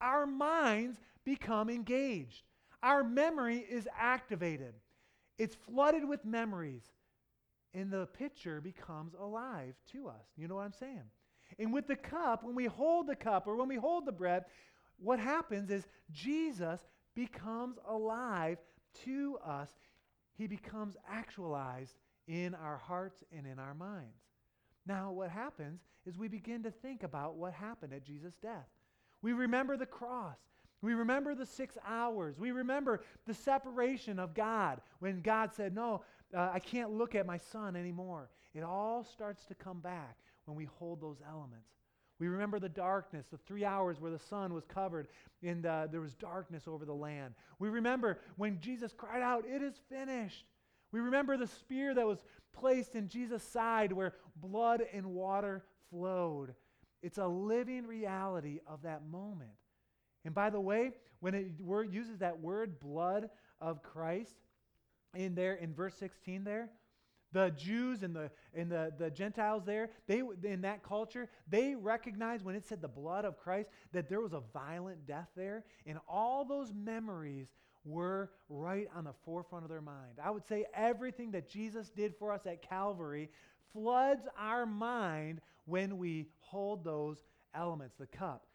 Our 0.00 0.26
minds 0.26 0.98
become 1.24 1.68
engaged. 1.68 2.44
Our 2.82 3.02
memory 3.02 3.58
is 3.58 3.88
activated. 3.98 4.74
It's 5.38 5.54
flooded 5.54 6.06
with 6.06 6.24
memories. 6.24 6.84
And 7.72 7.90
the 7.90 8.06
picture 8.06 8.60
becomes 8.60 9.14
alive 9.14 9.74
to 9.92 10.08
us. 10.08 10.26
You 10.36 10.46
know 10.46 10.56
what 10.56 10.64
I'm 10.64 10.72
saying? 10.72 11.02
And 11.58 11.72
with 11.72 11.86
the 11.86 11.96
cup, 11.96 12.44
when 12.44 12.54
we 12.54 12.66
hold 12.66 13.08
the 13.08 13.16
cup 13.16 13.46
or 13.46 13.56
when 13.56 13.68
we 13.68 13.76
hold 13.76 14.06
the 14.06 14.12
bread, 14.12 14.44
what 14.98 15.18
happens 15.18 15.70
is 15.70 15.86
Jesus 16.12 16.80
becomes 17.14 17.78
alive 17.88 18.58
to 19.04 19.38
us. 19.44 19.70
He 20.36 20.46
becomes 20.46 20.96
actualized 21.08 21.96
in 22.26 22.54
our 22.54 22.76
hearts 22.76 23.22
and 23.36 23.46
in 23.46 23.58
our 23.58 23.74
minds. 23.74 24.20
Now, 24.86 25.12
what 25.12 25.30
happens 25.30 25.80
is 26.06 26.18
we 26.18 26.28
begin 26.28 26.62
to 26.64 26.70
think 26.70 27.02
about 27.02 27.36
what 27.36 27.52
happened 27.52 27.92
at 27.92 28.04
Jesus' 28.04 28.36
death. 28.36 28.68
We 29.22 29.32
remember 29.32 29.76
the 29.76 29.86
cross. 29.86 30.36
We 30.82 30.92
remember 30.92 31.34
the 31.34 31.46
six 31.46 31.78
hours. 31.86 32.38
We 32.38 32.50
remember 32.50 33.02
the 33.26 33.32
separation 33.32 34.18
of 34.18 34.34
God 34.34 34.82
when 34.98 35.22
God 35.22 35.54
said, 35.54 35.74
No, 35.74 36.02
uh, 36.36 36.50
I 36.52 36.58
can't 36.58 36.92
look 36.92 37.14
at 37.14 37.26
my 37.26 37.38
son 37.38 37.74
anymore. 37.74 38.28
It 38.54 38.62
all 38.62 39.02
starts 39.02 39.46
to 39.46 39.54
come 39.54 39.80
back 39.80 40.18
when 40.44 40.56
we 40.56 40.66
hold 40.78 41.00
those 41.00 41.22
elements. 41.26 41.70
We 42.20 42.28
remember 42.28 42.60
the 42.60 42.68
darkness, 42.68 43.26
the 43.30 43.38
three 43.38 43.64
hours 43.64 44.00
where 44.00 44.10
the 44.10 44.18
sun 44.18 44.52
was 44.52 44.64
covered 44.66 45.08
and 45.42 45.64
uh, 45.64 45.88
there 45.90 46.00
was 46.00 46.14
darkness 46.14 46.64
over 46.68 46.84
the 46.84 46.92
land. 46.94 47.34
We 47.58 47.70
remember 47.70 48.20
when 48.36 48.60
Jesus 48.60 48.92
cried 48.96 49.22
out, 49.22 49.44
It 49.46 49.62
is 49.62 49.74
finished. 49.88 50.44
We 50.94 51.00
remember 51.00 51.36
the 51.36 51.48
spear 51.48 51.92
that 51.92 52.06
was 52.06 52.22
placed 52.52 52.94
in 52.94 53.08
Jesus' 53.08 53.42
side 53.42 53.92
where 53.92 54.14
blood 54.36 54.80
and 54.92 55.06
water 55.06 55.64
flowed. 55.90 56.54
It's 57.02 57.18
a 57.18 57.26
living 57.26 57.84
reality 57.84 58.60
of 58.64 58.82
that 58.82 59.04
moment. 59.04 59.50
And 60.24 60.32
by 60.32 60.50
the 60.50 60.60
way, 60.60 60.92
when 61.18 61.34
it 61.34 61.50
uses 61.90 62.18
that 62.18 62.38
word 62.38 62.78
blood 62.78 63.28
of 63.60 63.82
Christ 63.82 64.36
in 65.16 65.34
there 65.34 65.54
in 65.54 65.74
verse 65.74 65.96
16 65.96 66.44
there, 66.44 66.70
the 67.32 67.50
Jews 67.56 68.04
and 68.04 68.14
the 68.14 68.30
and 68.54 68.70
the, 68.70 68.92
the 68.96 69.10
Gentiles 69.10 69.64
there, 69.66 69.90
they 70.06 70.22
in 70.44 70.60
that 70.60 70.84
culture, 70.84 71.28
they 71.48 71.74
recognized 71.74 72.44
when 72.44 72.54
it 72.54 72.68
said 72.68 72.80
the 72.80 72.86
blood 72.86 73.24
of 73.24 73.36
Christ 73.36 73.68
that 73.90 74.08
there 74.08 74.20
was 74.20 74.32
a 74.32 74.42
violent 74.52 75.08
death 75.08 75.30
there, 75.34 75.64
and 75.86 75.98
all 76.06 76.44
those 76.44 76.72
memories 76.72 77.48
were 77.84 78.30
right 78.48 78.88
on 78.94 79.04
the 79.04 79.12
forefront 79.24 79.64
of 79.64 79.70
their 79.70 79.80
mind. 79.80 80.18
I 80.22 80.30
would 80.30 80.46
say 80.46 80.64
everything 80.74 81.32
that 81.32 81.48
Jesus 81.48 81.90
did 81.90 82.14
for 82.16 82.32
us 82.32 82.46
at 82.46 82.62
Calvary 82.62 83.30
floods 83.72 84.26
our 84.38 84.66
mind 84.66 85.40
when 85.66 85.98
we 85.98 86.26
hold 86.40 86.84
those 86.84 87.18
elements, 87.54 87.94
the 87.98 88.06
cup. 88.06 88.46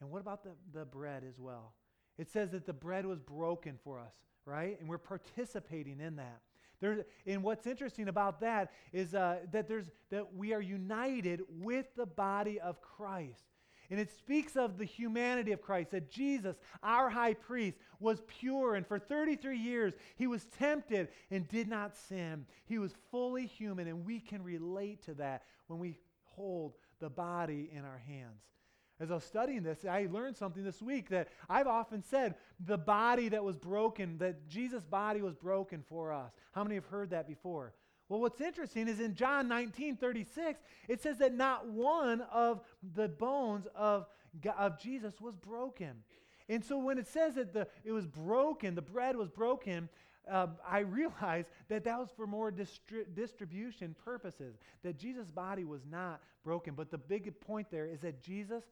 And 0.00 0.10
what 0.10 0.20
about 0.20 0.44
the, 0.44 0.50
the 0.72 0.84
bread 0.84 1.24
as 1.28 1.38
well? 1.38 1.74
It 2.18 2.30
says 2.30 2.50
that 2.50 2.66
the 2.66 2.72
bread 2.72 3.06
was 3.06 3.18
broken 3.18 3.78
for 3.82 3.98
us, 3.98 4.12
right? 4.44 4.78
And 4.80 4.88
we're 4.88 4.98
participating 4.98 6.00
in 6.00 6.16
that. 6.16 6.40
There, 6.80 7.04
and 7.26 7.42
what's 7.42 7.66
interesting 7.66 8.08
about 8.08 8.40
that 8.40 8.72
is 8.92 9.14
uh, 9.14 9.40
that, 9.52 9.68
there's, 9.68 9.90
that 10.10 10.34
we 10.34 10.54
are 10.54 10.62
united 10.62 11.42
with 11.48 11.86
the 11.96 12.06
body 12.06 12.58
of 12.58 12.80
Christ. 12.80 13.44
And 13.90 13.98
it 13.98 14.16
speaks 14.16 14.56
of 14.56 14.78
the 14.78 14.84
humanity 14.84 15.50
of 15.50 15.60
Christ, 15.60 15.90
that 15.90 16.08
Jesus, 16.08 16.56
our 16.82 17.10
high 17.10 17.34
priest, 17.34 17.76
was 17.98 18.22
pure. 18.28 18.76
And 18.76 18.86
for 18.86 19.00
33 19.00 19.58
years, 19.58 19.94
he 20.16 20.28
was 20.28 20.46
tempted 20.58 21.08
and 21.30 21.48
did 21.48 21.66
not 21.66 21.96
sin. 21.96 22.46
He 22.66 22.78
was 22.78 22.94
fully 23.10 23.46
human, 23.46 23.88
and 23.88 24.06
we 24.06 24.20
can 24.20 24.44
relate 24.44 25.04
to 25.06 25.14
that 25.14 25.42
when 25.66 25.80
we 25.80 25.96
hold 26.22 26.74
the 27.00 27.10
body 27.10 27.68
in 27.72 27.84
our 27.84 27.98
hands. 28.06 28.42
as 29.00 29.10
I 29.10 29.14
was 29.14 29.24
studying 29.24 29.62
this, 29.62 29.84
I 29.84 30.06
learned 30.10 30.36
something 30.36 30.62
this 30.62 30.80
week 30.80 31.08
that 31.08 31.28
I've 31.48 31.66
often 31.66 32.02
said 32.02 32.36
the 32.64 32.78
body 32.78 33.28
that 33.30 33.42
was 33.42 33.56
broken, 33.56 34.18
that 34.18 34.46
Jesus' 34.46 34.84
body 34.84 35.20
was 35.20 35.34
broken 35.34 35.82
for 35.88 36.12
us. 36.12 36.30
How 36.52 36.62
many 36.62 36.76
have 36.76 36.86
heard 36.86 37.10
that 37.10 37.26
before? 37.26 37.72
Well, 38.10 38.20
what's 38.20 38.40
interesting 38.40 38.88
is 38.88 38.98
in 38.98 39.14
John 39.14 39.46
19 39.46 39.96
36, 39.96 40.60
it 40.88 41.00
says 41.00 41.18
that 41.18 41.32
not 41.32 41.68
one 41.68 42.22
of 42.32 42.60
the 42.94 43.08
bones 43.08 43.68
of, 43.74 44.06
of 44.58 44.80
Jesus 44.80 45.20
was 45.20 45.36
broken. 45.36 45.92
And 46.48 46.64
so 46.64 46.76
when 46.76 46.98
it 46.98 47.06
says 47.06 47.36
that 47.36 47.52
the, 47.52 47.68
it 47.84 47.92
was 47.92 48.08
broken, 48.08 48.74
the 48.74 48.82
bread 48.82 49.14
was 49.14 49.28
broken, 49.28 49.88
um, 50.28 50.56
I 50.68 50.80
realized 50.80 51.50
that 51.68 51.84
that 51.84 52.00
was 52.00 52.08
for 52.16 52.26
more 52.26 52.50
distri- 52.50 53.06
distribution 53.14 53.94
purposes, 54.04 54.56
that 54.82 54.98
Jesus' 54.98 55.30
body 55.30 55.64
was 55.64 55.82
not 55.88 56.20
broken. 56.42 56.74
But 56.74 56.90
the 56.90 56.98
big 56.98 57.32
point 57.40 57.68
there 57.70 57.86
is 57.86 58.00
that 58.00 58.20
Jesus 58.20 58.64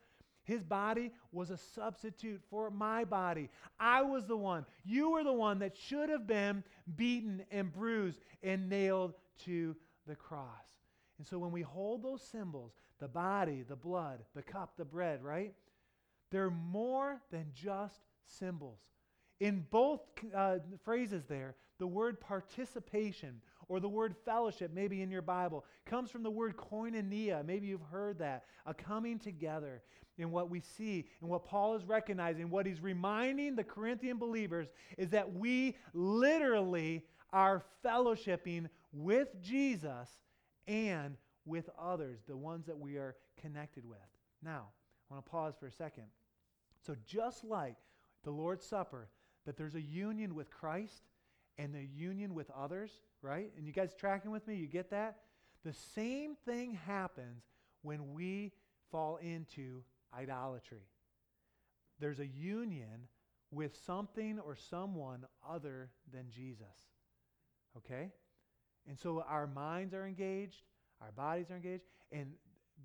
his 0.49 0.65
body 0.65 1.13
was 1.31 1.51
a 1.51 1.59
substitute 1.59 2.41
for 2.49 2.71
my 2.71 3.05
body. 3.05 3.51
I 3.79 4.01
was 4.01 4.27
the 4.27 4.37
one, 4.37 4.65
you 4.83 5.11
were 5.11 5.23
the 5.23 5.31
one 5.31 5.59
that 5.59 5.77
should 5.77 6.09
have 6.09 6.27
been 6.27 6.65
beaten 6.97 7.45
and 7.51 7.71
bruised 7.71 8.21
and 8.43 8.67
nailed 8.67 9.13
to 9.45 9.77
the 10.07 10.15
cross. 10.15 10.67
And 11.19 11.27
so 11.27 11.39
when 11.39 11.51
we 11.51 11.63
hold 11.63 12.03
those 12.03 12.23
symbols, 12.23 12.73
the 13.01 13.09
body, 13.09 13.65
the 13.69 13.77
blood, 13.77 14.21
the 14.35 14.43
cup, 14.43 14.77
the 14.77 14.85
bread, 14.85 15.23
right? 15.23 15.53
They're 16.31 16.51
more 16.51 17.21
than 17.31 17.47
just 17.55 18.01
symbols. 18.27 18.81
In 19.41 19.65
both 19.71 20.01
uh, 20.35 20.59
phrases 20.85 21.25
there, 21.27 21.55
the 21.79 21.87
word 21.87 22.21
participation 22.21 23.41
or 23.69 23.81
the 23.81 23.89
word 23.89 24.17
fellowship, 24.25 24.73
maybe 24.75 25.03
in 25.03 25.11
your 25.11 25.23
Bible, 25.23 25.65
comes 25.87 26.11
from 26.11 26.23
the 26.23 26.31
word 26.31 26.57
koinonia. 26.57 27.45
Maybe 27.45 27.69
you've 27.69 27.81
heard 27.83 28.19
that. 28.19 28.45
A 28.67 28.75
coming 28.75 29.19
together 29.19 29.83
in 30.17 30.31
what 30.31 30.51
we 30.51 30.61
see 30.61 31.07
and 31.21 31.31
what 31.31 31.45
Paul 31.45 31.77
is 31.77 31.85
recognizing, 31.85 32.51
what 32.51 32.67
he's 32.67 32.81
reminding 32.81 33.55
the 33.55 33.65
Corinthian 33.65 34.19
believers 34.19 34.69
is 34.97 35.11
that 35.11 35.33
we 35.33 35.77
literally 35.95 37.05
are 37.33 37.63
fellowshipping 37.85 38.69
with 38.99 39.41
Jesus 39.41 40.09
and 40.67 41.17
with 41.45 41.71
others, 41.81 42.21
the 42.27 42.37
ones 42.37 42.67
that 42.67 42.79
we 42.79 42.97
are 42.97 43.17
connected 43.41 43.85
with. 43.85 43.99
Now, 44.43 44.67
I 45.11 45.15
want 45.15 45.25
to 45.25 45.31
pause 45.31 45.55
for 45.59 45.67
a 45.67 45.73
second. 45.73 46.05
So, 46.87 46.95
just 47.07 47.45
like 47.45 47.77
the 48.25 48.31
Lord's 48.31 48.65
Supper, 48.65 49.09
that 49.47 49.57
there's 49.57 49.75
a 49.75 49.81
union 49.81 50.35
with 50.35 50.51
Christ 50.51 51.03
and 51.57 51.75
the 51.75 51.85
union 51.85 52.35
with 52.35 52.51
others, 52.51 52.91
right? 53.23 53.51
And 53.57 53.67
you 53.67 53.73
guys 53.73 53.95
tracking 53.95 54.31
with 54.31 54.47
me? 54.47 54.57
You 54.57 54.67
get 54.67 54.91
that? 54.91 55.19
The 55.65 55.73
same 55.73 56.37
thing 56.45 56.79
happens 56.87 57.45
when 57.83 58.13
we 58.13 58.53
fall 58.91 59.17
into 59.17 59.83
idolatry. 60.17 60.87
There's 61.99 62.21
a 62.21 62.27
union 62.27 63.09
with 63.51 63.77
something 63.85 64.39
or 64.39 64.55
someone 64.55 65.25
other 65.49 65.91
than 66.13 66.31
Jesus. 66.31 66.67
Okay? 67.77 68.13
And 68.89 68.99
so 68.99 69.25
our 69.29 69.47
minds 69.47 69.95
are 69.95 70.07
engaged, 70.07 70.63
our 71.03 71.13
bodies 71.13 71.51
are 71.51 71.57
engaged, 71.57 71.85
and 72.11 72.33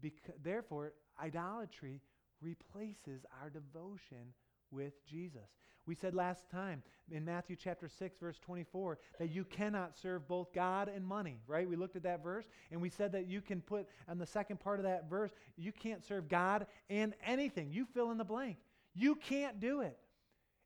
bec- 0.02 0.36
therefore, 0.44 0.94
idolatry 1.22 2.02
replaces 2.42 3.26
our 3.42 3.50
devotion 3.50 4.34
with 4.70 4.94
Jesus. 5.06 5.50
We 5.86 5.96
said 5.96 6.14
last 6.14 6.50
time 6.50 6.82
in 7.12 7.26
Matthew 7.26 7.58
chapter 7.58 7.90
6 7.90 8.18
verse 8.18 8.40
24 8.40 9.00
that 9.20 9.32
you 9.32 9.44
cannot 9.44 9.98
serve 9.98 10.28
both 10.28 10.54
God 10.54 10.90
and 10.94 11.06
money, 11.06 11.40
right? 11.46 11.68
We 11.68 11.76
looked 11.76 11.98
at 11.98 12.04
that 12.04 12.24
verse 12.24 12.46
and 12.72 12.82
we 12.82 12.90
said 12.90 13.12
that 13.12 13.28
you 13.28 13.42
can 13.42 13.60
put 13.62 13.88
on 14.08 14.18
the 14.18 14.26
second 14.26 14.62
part 14.62 14.80
of 14.80 14.86
that 14.86 15.10
verse, 15.10 15.32
you 15.58 15.74
can't 15.74 16.04
serve 16.04 16.30
God 16.30 16.68
and 16.90 17.14
anything. 17.26 17.72
You 17.72 17.86
fill 17.94 18.12
in 18.12 18.18
the 18.18 18.24
blank. 18.24 18.58
You 18.94 19.16
can't 19.16 19.60
do 19.60 19.82
it. 19.82 19.98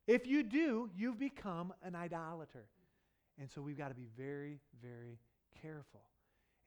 If 0.06 0.26
you 0.26 0.42
do, 0.42 0.88
you've 0.96 1.18
become 1.18 1.72
an 1.82 1.94
idolater. 1.94 2.66
And 3.40 3.50
so 3.50 3.60
we've 3.60 3.78
got 3.78 3.88
to 3.88 3.94
be 3.94 4.08
very, 4.16 4.60
very 4.82 5.18
careful. 5.62 6.02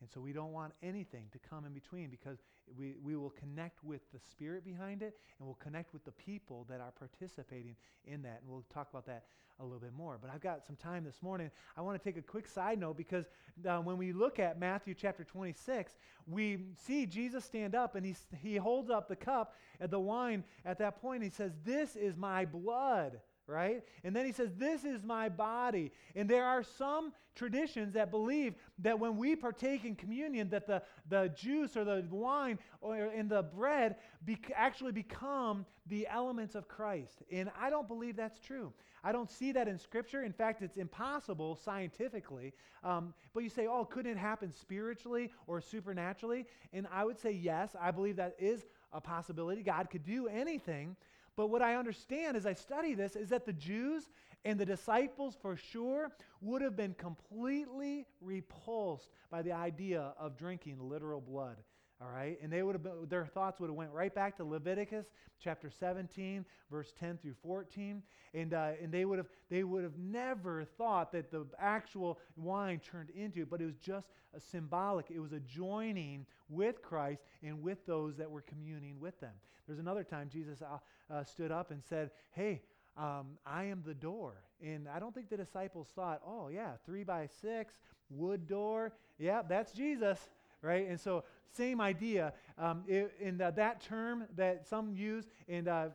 And 0.01 0.09
so 0.09 0.19
we 0.19 0.33
don't 0.33 0.51
want 0.51 0.73
anything 0.81 1.25
to 1.31 1.39
come 1.39 1.63
in 1.63 1.73
between 1.73 2.09
because 2.09 2.39
we, 2.75 2.95
we 3.03 3.15
will 3.15 3.29
connect 3.29 3.83
with 3.83 4.01
the 4.11 4.19
spirit 4.19 4.65
behind 4.65 5.03
it 5.03 5.15
and 5.37 5.47
we'll 5.47 5.59
connect 5.61 5.93
with 5.93 6.03
the 6.03 6.11
people 6.11 6.65
that 6.69 6.81
are 6.81 6.91
participating 6.91 7.75
in 8.05 8.23
that. 8.23 8.39
And 8.41 8.49
we'll 8.51 8.65
talk 8.73 8.89
about 8.89 9.05
that 9.05 9.25
a 9.59 9.63
little 9.63 9.79
bit 9.79 9.93
more. 9.93 10.17
But 10.19 10.31
I've 10.33 10.41
got 10.41 10.65
some 10.65 10.75
time 10.75 11.03
this 11.03 11.21
morning. 11.21 11.51
I 11.77 11.81
want 11.81 12.01
to 12.01 12.03
take 12.03 12.17
a 12.17 12.21
quick 12.23 12.47
side 12.47 12.79
note 12.79 12.97
because 12.97 13.25
uh, 13.67 13.77
when 13.77 13.97
we 13.97 14.11
look 14.11 14.39
at 14.39 14.59
Matthew 14.59 14.95
chapter 14.95 15.23
26, 15.23 15.97
we 16.27 16.65
see 16.83 17.05
Jesus 17.05 17.45
stand 17.45 17.75
up 17.75 17.93
and 17.93 18.03
he, 18.03 18.15
he 18.41 18.55
holds 18.55 18.89
up 18.89 19.07
the 19.07 19.15
cup 19.15 19.55
and 19.79 19.91
the 19.91 19.99
wine 19.99 20.43
at 20.65 20.79
that 20.79 20.99
point. 20.99 21.21
He 21.21 21.29
says, 21.29 21.51
This 21.63 21.95
is 21.95 22.17
my 22.17 22.45
blood 22.45 23.19
right? 23.51 23.83
And 24.03 24.15
then 24.15 24.25
he 24.25 24.31
says, 24.31 24.49
This 24.57 24.83
is 24.83 25.03
my 25.03 25.29
body. 25.29 25.91
And 26.15 26.29
there 26.29 26.45
are 26.45 26.63
some 26.63 27.13
traditions 27.35 27.93
that 27.93 28.11
believe 28.11 28.55
that 28.79 28.99
when 28.99 29.17
we 29.17 29.35
partake 29.35 29.85
in 29.85 29.95
communion, 29.95 30.49
that 30.49 30.67
the, 30.67 30.81
the 31.09 31.31
juice 31.35 31.77
or 31.77 31.85
the 31.85 32.05
wine 32.09 32.59
or 32.81 32.97
in 32.97 33.27
the 33.27 33.43
bread 33.43 33.95
be, 34.25 34.37
actually 34.55 34.91
become 34.91 35.65
the 35.87 36.07
elements 36.07 36.55
of 36.55 36.67
Christ. 36.67 37.23
And 37.31 37.49
I 37.59 37.69
don't 37.69 37.87
believe 37.87 38.15
that's 38.15 38.39
true. 38.39 38.73
I 39.03 39.11
don't 39.11 39.31
see 39.31 39.51
that 39.53 39.67
in 39.67 39.79
Scripture. 39.79 40.23
In 40.23 40.31
fact, 40.31 40.61
it's 40.61 40.77
impossible 40.77 41.55
scientifically. 41.55 42.53
Um, 42.83 43.13
but 43.33 43.43
you 43.43 43.49
say, 43.49 43.67
oh, 43.67 43.85
couldn't 43.85 44.11
it 44.11 44.17
happen 44.17 44.51
spiritually 44.51 45.31
or 45.47 45.59
supernaturally? 45.59 46.45
And 46.71 46.87
I 46.91 47.03
would 47.03 47.19
say, 47.19 47.31
yes, 47.31 47.75
I 47.79 47.91
believe 47.91 48.17
that 48.17 48.35
is 48.39 48.65
a 48.93 49.01
possibility. 49.01 49.63
God 49.63 49.89
could 49.89 50.03
do 50.03 50.27
anything. 50.27 50.95
But 51.35 51.47
what 51.47 51.61
I 51.61 51.75
understand 51.75 52.35
as 52.35 52.45
I 52.45 52.53
study 52.53 52.93
this 52.93 53.15
is 53.15 53.29
that 53.29 53.45
the 53.45 53.53
Jews 53.53 54.09
and 54.43 54.59
the 54.59 54.65
disciples, 54.65 55.37
for 55.41 55.55
sure, 55.55 56.11
would 56.41 56.61
have 56.61 56.75
been 56.75 56.93
completely 56.95 58.05
repulsed 58.19 59.11
by 59.29 59.41
the 59.41 59.51
idea 59.51 60.13
of 60.19 60.37
drinking 60.37 60.77
literal 60.79 61.21
blood. 61.21 61.57
All 62.01 62.09
right, 62.11 62.39
and 62.41 62.51
they 62.51 62.63
would 62.63 62.73
have 62.73 62.81
been, 62.81 62.93
their 63.09 63.27
thoughts 63.27 63.59
would 63.59 63.69
have 63.69 63.75
went 63.75 63.91
right 63.91 64.13
back 64.13 64.35
to 64.37 64.43
Leviticus 64.43 65.05
chapter 65.39 65.69
17, 65.69 66.43
verse 66.71 66.91
10 66.99 67.19
through 67.21 67.35
14, 67.43 68.01
and 68.33 68.53
uh, 68.55 68.71
and 68.81 68.91
they 68.91 69.05
would 69.05 69.19
have 69.19 69.27
they 69.51 69.63
would 69.63 69.83
have 69.83 69.97
never 69.99 70.65
thought 70.65 71.11
that 71.11 71.29
the 71.29 71.45
actual 71.59 72.17
wine 72.35 72.79
turned 72.79 73.11
into, 73.11 73.45
but 73.45 73.61
it 73.61 73.65
was 73.65 73.77
just 73.77 74.07
a 74.35 74.39
symbolic. 74.39 75.11
It 75.11 75.19
was 75.19 75.33
a 75.33 75.39
joining 75.41 76.25
with 76.49 76.81
Christ 76.81 77.21
and 77.43 77.61
with 77.61 77.85
those 77.85 78.17
that 78.17 78.31
were 78.31 78.41
communing 78.41 78.99
with 78.99 79.19
them. 79.19 79.33
There's 79.67 79.79
another 79.79 80.03
time 80.03 80.27
Jesus 80.31 80.61
uh, 80.63 81.13
uh, 81.13 81.23
stood 81.23 81.51
up 81.51 81.69
and 81.69 81.83
said, 81.83 82.09
Hey, 82.31 82.61
um, 82.97 83.37
I 83.45 83.65
am 83.65 83.83
the 83.85 83.93
door. 83.93 84.43
And 84.63 84.87
I 84.87 84.99
don't 84.99 85.13
think 85.13 85.29
the 85.29 85.37
disciples 85.37 85.87
thought, 85.95 86.21
oh, 86.25 86.49
yeah, 86.49 86.71
three 86.85 87.03
by 87.03 87.27
six, 87.41 87.73
wood 88.09 88.47
door. 88.47 88.93
Yeah, 89.17 89.41
that's 89.47 89.71
Jesus, 89.71 90.19
right? 90.61 90.87
And 90.87 90.99
so, 90.99 91.23
same 91.53 91.81
idea. 91.81 92.33
Um, 92.57 92.83
it, 92.87 93.13
in 93.19 93.37
the, 93.37 93.51
that 93.57 93.81
term 93.81 94.25
that 94.35 94.65
some 94.65 94.93
use 94.93 95.25
in 95.47 95.67
uh, 95.67 95.89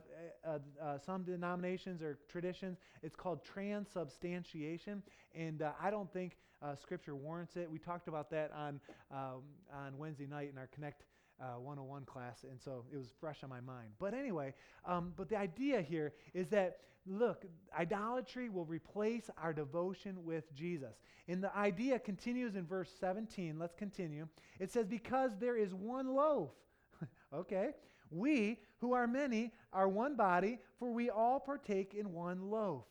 uh, 0.45 0.59
uh, 0.81 0.97
some 0.99 1.23
denominations 1.23 2.01
or 2.01 2.19
traditions, 2.29 2.77
it's 3.01 3.15
called 3.15 3.43
transubstantiation. 3.43 5.01
And 5.35 5.61
uh, 5.61 5.71
I 5.81 5.89
don't 5.89 6.11
think 6.11 6.37
uh, 6.61 6.75
Scripture 6.75 7.15
warrants 7.15 7.55
it. 7.55 7.69
We 7.69 7.79
talked 7.79 8.07
about 8.07 8.29
that 8.31 8.51
on, 8.53 8.79
um, 9.11 9.41
on 9.73 9.97
Wednesday 9.97 10.27
night 10.27 10.49
in 10.51 10.57
our 10.57 10.67
Connect 10.67 11.03
uh, 11.41 11.59
101 11.59 12.05
class, 12.05 12.43
and 12.49 12.59
so 12.59 12.83
it 12.91 12.97
was 12.97 13.13
fresh 13.19 13.43
on 13.43 13.49
my 13.49 13.61
mind. 13.61 13.89
But 13.99 14.13
anyway, 14.13 14.53
um, 14.85 15.13
but 15.15 15.29
the 15.29 15.37
idea 15.37 15.81
here 15.81 16.13
is 16.33 16.49
that, 16.49 16.79
look, 17.05 17.45
idolatry 17.77 18.49
will 18.49 18.65
replace 18.65 19.29
our 19.41 19.53
devotion 19.53 20.23
with 20.23 20.53
Jesus. 20.53 20.95
And 21.27 21.43
the 21.43 21.55
idea 21.55 21.99
continues 21.99 22.55
in 22.55 22.65
verse 22.65 22.89
17. 22.99 23.59
Let's 23.59 23.75
continue. 23.75 24.27
It 24.59 24.71
says, 24.71 24.87
Because 24.87 25.31
there 25.39 25.57
is 25.57 25.73
one 25.73 26.15
loaf. 26.15 26.51
okay. 27.33 27.71
We, 28.09 28.59
who 28.79 28.93
are 28.93 29.07
many, 29.07 29.51
are 29.73 29.89
one 29.89 30.15
body, 30.15 30.59
for 30.79 30.91
we 30.91 31.09
all 31.09 31.39
partake 31.39 31.93
in 31.93 32.13
one 32.13 32.49
loaf. 32.49 32.85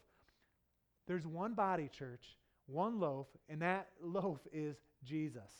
There's 1.06 1.26
one 1.26 1.54
body, 1.54 1.88
church, 1.88 2.37
one 2.66 3.00
loaf, 3.00 3.26
and 3.48 3.62
that 3.62 3.88
loaf 4.02 4.40
is 4.52 4.76
Jesus, 5.04 5.50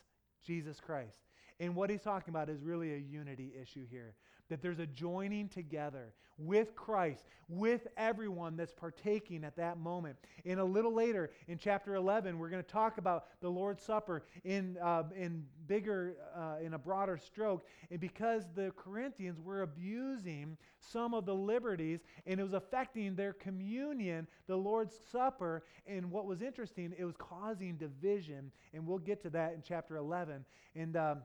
Jesus 0.45 0.81
Christ. 0.81 1.26
And 1.59 1.75
what 1.75 1.91
he's 1.91 2.03
talking 2.03 2.33
about 2.33 2.49
is 2.49 2.63
really 2.63 2.93
a 2.95 2.99
unity 2.99 3.53
issue 3.61 3.87
here. 3.91 4.15
That 4.49 4.63
there's 4.63 4.79
a 4.79 4.87
joining 4.87 5.49
together 5.49 6.13
with 6.39 6.75
Christ, 6.77 7.27
with 7.49 7.87
everyone 7.97 8.57
that's 8.57 8.73
partaking 8.73 9.43
at 9.45 9.57
that 9.57 9.79
moment. 9.79 10.17
And 10.45 10.61
a 10.61 10.65
little 10.65 10.93
later 10.93 11.31
in 11.49 11.59
chapter 11.59 11.95
11, 11.95 12.39
we're 12.39 12.51
going 12.51 12.63
to 12.63 12.69
talk 12.69 12.99
about 12.99 13.25
the 13.41 13.49
Lord's 13.49 13.83
Supper 13.83 14.25
in, 14.45 14.77
uh, 14.83 15.05
in 15.17 15.45
bigger, 15.67 16.17
uh, 16.37 16.57
in 16.63 16.75
a 16.75 16.79
broader 16.79 17.17
stroke. 17.17 17.67
And 17.91 17.99
because 17.99 18.45
the 18.55 18.73
Corinthians 18.77 19.41
were 19.41 19.63
abusing 19.63 20.57
some 20.79 21.15
of 21.15 21.25
the 21.25 21.35
liberties 21.35 22.01
and 22.27 22.39
it 22.39 22.43
was 22.43 22.53
affecting 22.53 23.15
their 23.15 23.33
communion, 23.33 24.27
the 24.47 24.57
Lord's 24.57 24.95
Supper, 25.11 25.65
and 25.87 26.11
what 26.11 26.27
was 26.27 26.43
interesting, 26.43 26.95
it 26.99 27.05
was 27.05 27.17
causing 27.17 27.77
division. 27.77 28.53
And 28.75 28.87
we'll 28.87 28.99
get 28.99 29.23
to 29.23 29.31
that 29.31 29.55
in 29.55 29.63
chapter 29.67 29.97
11. 29.97 30.45
And. 30.75 30.97
Um, 30.97 31.19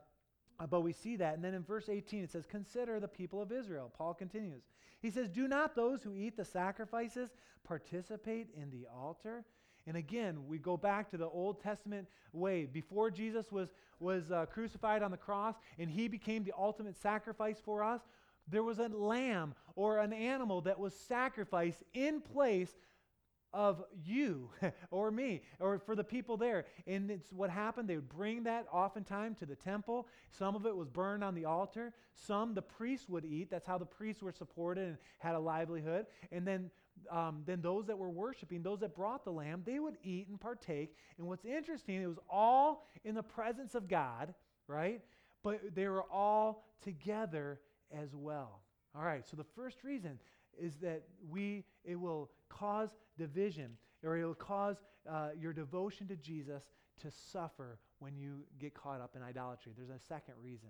but 0.67 0.81
we 0.81 0.93
see 0.93 1.15
that. 1.17 1.35
And 1.35 1.43
then 1.43 1.53
in 1.53 1.63
verse 1.63 1.89
18, 1.89 2.23
it 2.23 2.31
says, 2.31 2.45
Consider 2.45 2.99
the 2.99 3.07
people 3.07 3.41
of 3.41 3.51
Israel. 3.51 3.91
Paul 3.97 4.13
continues. 4.13 4.63
He 5.01 5.09
says, 5.09 5.29
Do 5.29 5.47
not 5.47 5.75
those 5.75 6.03
who 6.03 6.15
eat 6.15 6.37
the 6.37 6.45
sacrifices 6.45 7.29
participate 7.63 8.49
in 8.55 8.69
the 8.69 8.87
altar? 8.93 9.43
And 9.87 9.97
again, 9.97 10.47
we 10.47 10.59
go 10.59 10.77
back 10.77 11.09
to 11.09 11.17
the 11.17 11.27
Old 11.27 11.61
Testament 11.61 12.07
way. 12.33 12.65
Before 12.65 13.09
Jesus 13.09 13.51
was, 13.51 13.69
was 13.99 14.31
uh, 14.31 14.45
crucified 14.45 15.01
on 15.01 15.11
the 15.11 15.17
cross 15.17 15.55
and 15.79 15.89
he 15.89 16.07
became 16.07 16.43
the 16.43 16.53
ultimate 16.57 16.95
sacrifice 16.95 17.59
for 17.63 17.83
us, 17.83 18.01
there 18.47 18.63
was 18.63 18.79
a 18.79 18.89
lamb 18.89 19.55
or 19.75 19.99
an 19.99 20.13
animal 20.13 20.61
that 20.61 20.79
was 20.79 20.93
sacrificed 20.93 21.83
in 21.93 22.21
place 22.21 22.75
of 23.53 23.83
you 24.05 24.49
or 24.91 25.11
me 25.11 25.41
or 25.59 25.79
for 25.79 25.95
the 25.95 26.03
people 26.03 26.37
there. 26.37 26.65
And 26.87 27.11
it's 27.11 27.31
what 27.31 27.49
happened. 27.49 27.87
They 27.87 27.95
would 27.95 28.09
bring 28.09 28.43
that 28.43 28.67
oftentimes 28.71 29.39
to 29.39 29.45
the 29.45 29.55
temple. 29.55 30.07
Some 30.29 30.55
of 30.55 30.65
it 30.65 30.75
was 30.75 30.87
burned 30.87 31.23
on 31.23 31.35
the 31.35 31.45
altar. 31.45 31.93
Some 32.15 32.53
the 32.53 32.61
priests 32.61 33.09
would 33.09 33.25
eat. 33.25 33.49
That's 33.49 33.67
how 33.67 33.77
the 33.77 33.85
priests 33.85 34.21
were 34.21 34.31
supported 34.31 34.87
and 34.87 34.97
had 35.19 35.35
a 35.35 35.39
livelihood. 35.39 36.05
And 36.31 36.47
then, 36.47 36.71
um, 37.09 37.43
then 37.45 37.61
those 37.61 37.87
that 37.87 37.97
were 37.97 38.09
worshiping, 38.09 38.61
those 38.61 38.79
that 38.79 38.95
brought 38.95 39.23
the 39.23 39.31
lamb, 39.31 39.63
they 39.65 39.79
would 39.79 39.97
eat 40.03 40.27
and 40.27 40.39
partake. 40.39 40.95
And 41.17 41.27
what's 41.27 41.45
interesting, 41.45 42.01
it 42.01 42.07
was 42.07 42.19
all 42.29 42.85
in 43.03 43.15
the 43.15 43.23
presence 43.23 43.75
of 43.75 43.87
God, 43.87 44.33
right? 44.67 45.01
But 45.43 45.75
they 45.75 45.87
were 45.87 46.03
all 46.03 46.65
together 46.81 47.59
as 47.91 48.15
well. 48.15 48.61
All 48.95 49.03
right, 49.03 49.25
so 49.25 49.37
the 49.37 49.45
first 49.55 49.83
reason 49.83 50.19
is 50.59 50.75
that 50.77 51.03
we 51.29 51.63
it 51.83 51.99
will 51.99 52.29
cause 52.49 52.89
division 53.17 53.77
or 54.03 54.17
it 54.17 54.25
will 54.25 54.33
cause 54.33 54.77
uh, 55.09 55.29
your 55.39 55.53
devotion 55.53 56.07
to 56.07 56.15
Jesus 56.15 56.63
to 57.01 57.11
suffer 57.11 57.79
when 57.99 58.15
you 58.15 58.43
get 58.59 58.73
caught 58.73 59.01
up 59.01 59.15
in 59.15 59.23
idolatry. 59.23 59.73
There's 59.75 59.89
a 59.89 59.99
second 60.07 60.35
reason. 60.41 60.69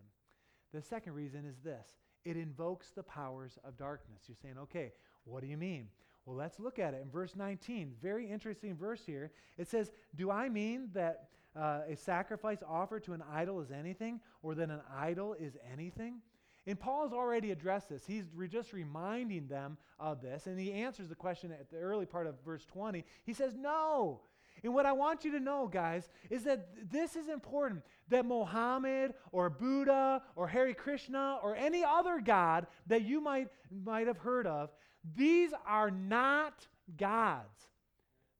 The 0.74 0.82
second 0.82 1.13
reason 1.13 1.46
is 1.46 1.58
this 1.63 1.96
it 2.24 2.38
invokes 2.38 2.91
the 2.91 3.04
powers 3.04 3.58
of 3.63 3.78
darkness. 3.78 4.24
You're 4.28 4.38
saying, 4.41 4.58
okay, 4.60 4.91
what 5.26 5.41
do 5.41 5.48
you 5.48 5.58
mean? 5.58 5.88
Well, 6.26 6.38
let's 6.38 6.60
look 6.60 6.78
at 6.78 6.94
it 6.94 7.02
in 7.04 7.10
verse 7.10 7.36
19. 7.36 7.96
Very 8.02 8.30
interesting 8.30 8.76
verse 8.76 9.02
here. 9.06 9.32
It 9.58 9.67
says, 9.67 9.91
Do 10.15 10.30
I 10.30 10.50
mean 10.50 10.89
that 10.94 11.30
uh, 11.56 11.82
a 11.89 11.96
sacrifice 11.96 12.60
offered 12.67 13.04
to 13.06 13.13
an 13.13 13.24
idol 13.34 13.60
is 13.62 13.72
anything, 13.72 14.20
or 14.44 14.54
that 14.56 14.70
an 14.70 14.82
idol 14.96 15.34
is 15.34 15.58
anything? 15.72 16.22
And 16.67 16.80
Paul's 16.80 17.12
already 17.12 17.52
addressed 17.52 17.89
this. 17.89 18.06
He's 18.06 18.26
re- 18.36 18.47
just 18.47 18.71
reminding 18.71 19.47
them 19.47 19.78
of 20.00 20.21
this. 20.21 20.45
And 20.45 20.60
he 20.60 20.71
answers 20.71 21.10
the 21.10 21.15
question 21.15 21.52
at 21.52 21.71
the 21.71 21.78
early 21.78 22.06
part 22.06 22.28
of 22.28 22.36
verse 22.45 22.65
20. 22.65 23.04
He 23.24 23.34
says, 23.34 23.56
No. 23.56 24.21
And 24.63 24.76
what 24.76 24.86
I 24.86 24.91
want 24.91 25.26
you 25.26 25.32
to 25.32 25.39
know, 25.39 25.67
guys, 25.67 26.10
is 26.30 26.43
that 26.43 26.67
this 26.91 27.15
is 27.15 27.30
important 27.30 27.82
that 28.10 28.26
Mohammed 28.26 29.13
or 29.32 29.50
Buddha 29.50 30.21
or 30.36 30.47
Hare 30.47 30.74
Krishna 30.74 31.39
or 31.41 31.56
any 31.56 31.84
other 31.84 32.19
God 32.19 32.67
that 32.86 33.02
you 33.04 33.21
might, 33.21 33.47
might 33.71 34.06
have 34.06 34.19
heard 34.19 34.45
of, 34.45 34.69
these 35.15 35.52
are 35.65 35.89
not 35.89 36.67
gods. 36.97 37.69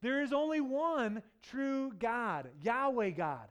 There 0.02 0.22
is 0.22 0.34
only 0.34 0.62
one 0.62 1.24
true 1.42 1.92
God, 1.98 2.50
Yahweh 2.62 3.12
God. 3.12 3.48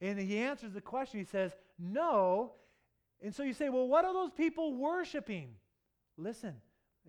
And 0.00 0.18
he 0.18 0.38
answers 0.38 0.72
the 0.72 0.80
question. 0.80 1.20
He 1.20 1.26
says, 1.26 1.52
No, 1.78 2.52
and 3.22 3.34
so 3.34 3.42
you 3.42 3.52
say, 3.52 3.68
well, 3.68 3.86
what 3.86 4.04
are 4.04 4.14
those 4.14 4.30
people 4.30 4.74
worshiping? 4.74 5.50
Listen, 6.16 6.54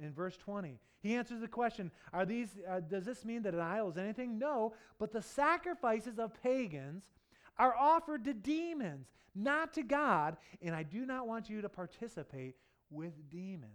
in 0.02 0.14
verse 0.14 0.36
20, 0.38 0.80
he 1.02 1.16
answers 1.16 1.42
the 1.42 1.48
question 1.48 1.92
Are 2.14 2.26
these, 2.26 2.50
uh, 2.70 2.80
Does 2.82 3.06
this 3.06 3.26
mean 3.26 3.44
that 3.44 3.54
an 3.54 3.60
idol 3.60 3.90
is 3.90 3.98
anything? 3.98 4.38
No, 4.38 4.74
but 5.00 5.12
the 5.12 5.22
sacrifices 5.22 6.20
of 6.20 6.34
pagans 6.42 7.04
are 7.58 7.76
offered 7.76 8.26
to 8.26 8.34
demons, 8.34 9.08
not 9.36 9.74
to 9.74 9.84
God, 9.84 10.38
and 10.62 10.76
I 10.76 10.84
do 10.84 11.06
not 11.06 11.28
want 11.28 11.50
you 11.50 11.62
to 11.62 11.70
participate 11.70 12.56
with 12.90 13.30
demons. 13.30 13.72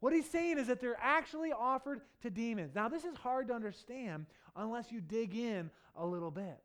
What 0.00 0.12
he's 0.12 0.28
saying 0.28 0.58
is 0.58 0.66
that 0.66 0.80
they're 0.80 0.98
actually 1.00 1.52
offered 1.52 2.02
to 2.22 2.30
demons. 2.30 2.74
Now, 2.74 2.88
this 2.88 3.04
is 3.04 3.16
hard 3.16 3.48
to 3.48 3.54
understand 3.54 4.26
unless 4.54 4.92
you 4.92 5.00
dig 5.00 5.34
in 5.34 5.70
a 5.96 6.06
little 6.06 6.30
bit. 6.30 6.62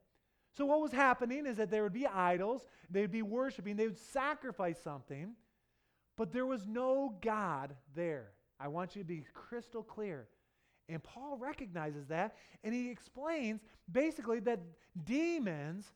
So, 0.54 0.66
what 0.66 0.82
was 0.82 0.92
happening 0.92 1.46
is 1.46 1.58
that 1.58 1.72
there 1.72 1.84
would 1.84 1.94
be 1.94 2.08
idols, 2.08 2.66
they'd 2.90 3.12
be 3.12 3.22
worshiping, 3.22 3.76
they 3.76 3.88
would 3.88 3.98
sacrifice 3.98 4.80
something, 4.84 5.34
but 6.18 6.32
there 6.32 6.46
was 6.46 6.68
no 6.68 7.16
God 7.22 7.76
there. 7.96 8.32
I 8.60 8.68
want 8.68 8.96
you 8.96 9.02
to 9.02 9.08
be 9.08 9.26
crystal 9.34 9.82
clear. 9.82 10.28
And 10.90 11.02
Paul 11.02 11.38
recognizes 11.38 12.08
that, 12.08 12.36
and 12.64 12.74
he 12.74 12.90
explains 12.90 13.62
basically 13.92 14.40
that 14.42 14.60
demons 15.06 15.94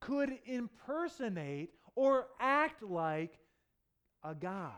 could 0.00 0.36
impersonate 0.46 1.70
or 1.94 2.26
act 2.40 2.82
like 2.82 3.38
a 4.24 4.34
God. 4.34 4.72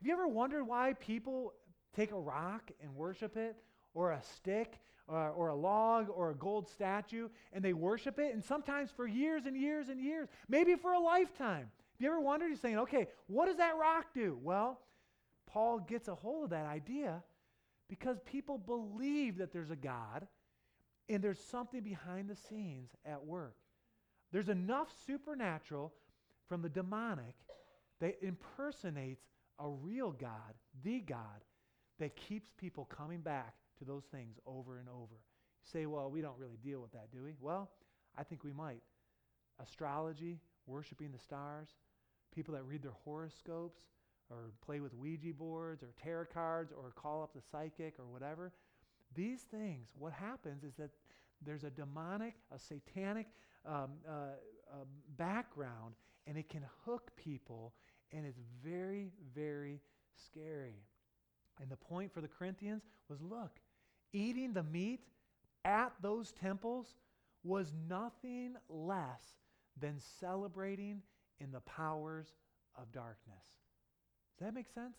Have 0.00 0.06
you 0.06 0.12
ever 0.12 0.26
wondered 0.26 0.64
why 0.64 0.94
people 0.94 1.52
take 1.94 2.12
a 2.12 2.18
rock 2.18 2.70
and 2.82 2.94
worship 2.94 3.36
it, 3.36 3.56
or 3.94 4.12
a 4.12 4.22
stick, 4.22 4.80
uh, 5.08 5.30
or 5.30 5.48
a 5.48 5.54
log 5.54 6.08
or 6.10 6.30
a 6.30 6.34
gold 6.34 6.68
statue 6.68 7.28
and 7.52 7.64
they 7.64 7.72
worship 7.72 8.18
it, 8.18 8.34
and 8.34 8.44
sometimes 8.44 8.90
for 8.90 9.06
years 9.06 9.46
and 9.46 9.56
years 9.56 9.88
and 9.88 10.00
years, 10.00 10.28
maybe 10.48 10.74
for 10.74 10.92
a 10.92 11.00
lifetime. 11.00 11.70
Have 11.98 12.00
you 12.00 12.08
ever 12.08 12.20
wondered? 12.20 12.48
You're 12.48 12.56
saying, 12.56 12.78
okay, 12.78 13.08
what 13.26 13.46
does 13.46 13.56
that 13.56 13.76
rock 13.76 14.06
do? 14.14 14.38
Well, 14.42 14.80
Paul 15.46 15.80
gets 15.80 16.08
a 16.08 16.14
hold 16.14 16.44
of 16.44 16.50
that 16.50 16.66
idea 16.66 17.22
because 17.88 18.18
people 18.24 18.58
believe 18.58 19.38
that 19.38 19.52
there's 19.52 19.70
a 19.70 19.76
God 19.76 20.26
and 21.08 21.22
there's 21.22 21.40
something 21.40 21.80
behind 21.80 22.28
the 22.28 22.36
scenes 22.36 22.90
at 23.04 23.24
work. 23.24 23.56
There's 24.30 24.50
enough 24.50 24.88
supernatural 25.06 25.94
from 26.48 26.62
the 26.62 26.68
demonic 26.68 27.34
that 28.00 28.22
impersonates 28.22 29.24
a 29.58 29.68
real 29.68 30.12
God, 30.12 30.54
the 30.84 31.00
God, 31.00 31.44
that 31.98 32.14
keeps 32.14 32.50
people 32.56 32.84
coming 32.84 33.20
back 33.20 33.54
to 33.78 33.84
those 33.84 34.04
things 34.04 34.38
over 34.46 34.78
and 34.78 34.88
over. 34.88 35.14
You 35.14 35.70
say, 35.70 35.86
well, 35.86 36.10
we 36.10 36.20
don't 36.20 36.38
really 36.38 36.58
deal 36.62 36.80
with 36.80 36.92
that, 36.92 37.10
do 37.12 37.24
we? 37.24 37.34
Well, 37.40 37.70
I 38.16 38.22
think 38.22 38.44
we 38.44 38.52
might. 38.52 38.82
Astrology, 39.60 40.38
worshiping 40.66 41.10
the 41.12 41.18
stars, 41.18 41.68
people 42.34 42.54
that 42.54 42.64
read 42.64 42.82
their 42.82 42.96
horoscopes 43.04 43.82
or 44.30 44.52
play 44.64 44.80
with 44.80 44.94
Ouija 44.94 45.32
boards 45.32 45.82
or 45.82 45.88
tarot 46.02 46.26
cards 46.32 46.72
or 46.72 46.90
call 46.90 47.22
up 47.22 47.32
the 47.34 47.40
psychic 47.40 47.94
or 47.98 48.06
whatever. 48.06 48.52
These 49.14 49.40
things, 49.42 49.88
what 49.98 50.12
happens 50.12 50.64
is 50.64 50.74
that 50.76 50.90
there's 51.44 51.64
a 51.64 51.70
demonic, 51.70 52.34
a 52.54 52.58
satanic 52.58 53.26
um, 53.66 53.90
uh, 54.06 54.12
uh, 54.12 54.84
background, 55.16 55.94
and 56.26 56.36
it 56.36 56.48
can 56.48 56.62
hook 56.84 57.10
people, 57.16 57.72
and 58.12 58.26
it's 58.26 58.40
very, 58.62 59.10
very 59.34 59.80
scary. 60.14 60.82
And 61.60 61.70
the 61.70 61.76
point 61.76 62.12
for 62.12 62.20
the 62.20 62.28
Corinthians 62.28 62.82
was 63.08 63.20
look, 63.20 63.60
eating 64.12 64.52
the 64.52 64.62
meat 64.62 65.00
at 65.64 65.92
those 66.00 66.32
temples 66.32 66.94
was 67.44 67.72
nothing 67.88 68.54
less 68.68 69.22
than 69.80 69.98
celebrating 70.20 71.02
in 71.40 71.52
the 71.52 71.60
powers 71.60 72.26
of 72.76 72.90
darkness. 72.92 73.44
Does 74.38 74.46
that 74.46 74.54
make 74.54 74.68
sense? 74.68 74.96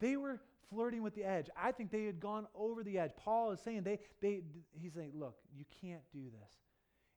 They 0.00 0.16
were 0.16 0.40
flirting 0.70 1.02
with 1.02 1.14
the 1.14 1.24
edge. 1.24 1.48
I 1.60 1.72
think 1.72 1.90
they 1.90 2.04
had 2.04 2.20
gone 2.20 2.46
over 2.54 2.82
the 2.82 2.98
edge. 2.98 3.12
Paul 3.16 3.52
is 3.52 3.60
saying 3.60 3.82
they, 3.82 3.98
they 4.20 4.42
he's 4.72 4.94
saying, 4.94 5.12
look, 5.14 5.36
you 5.54 5.64
can't 5.80 6.02
do 6.12 6.24
this. 6.24 6.52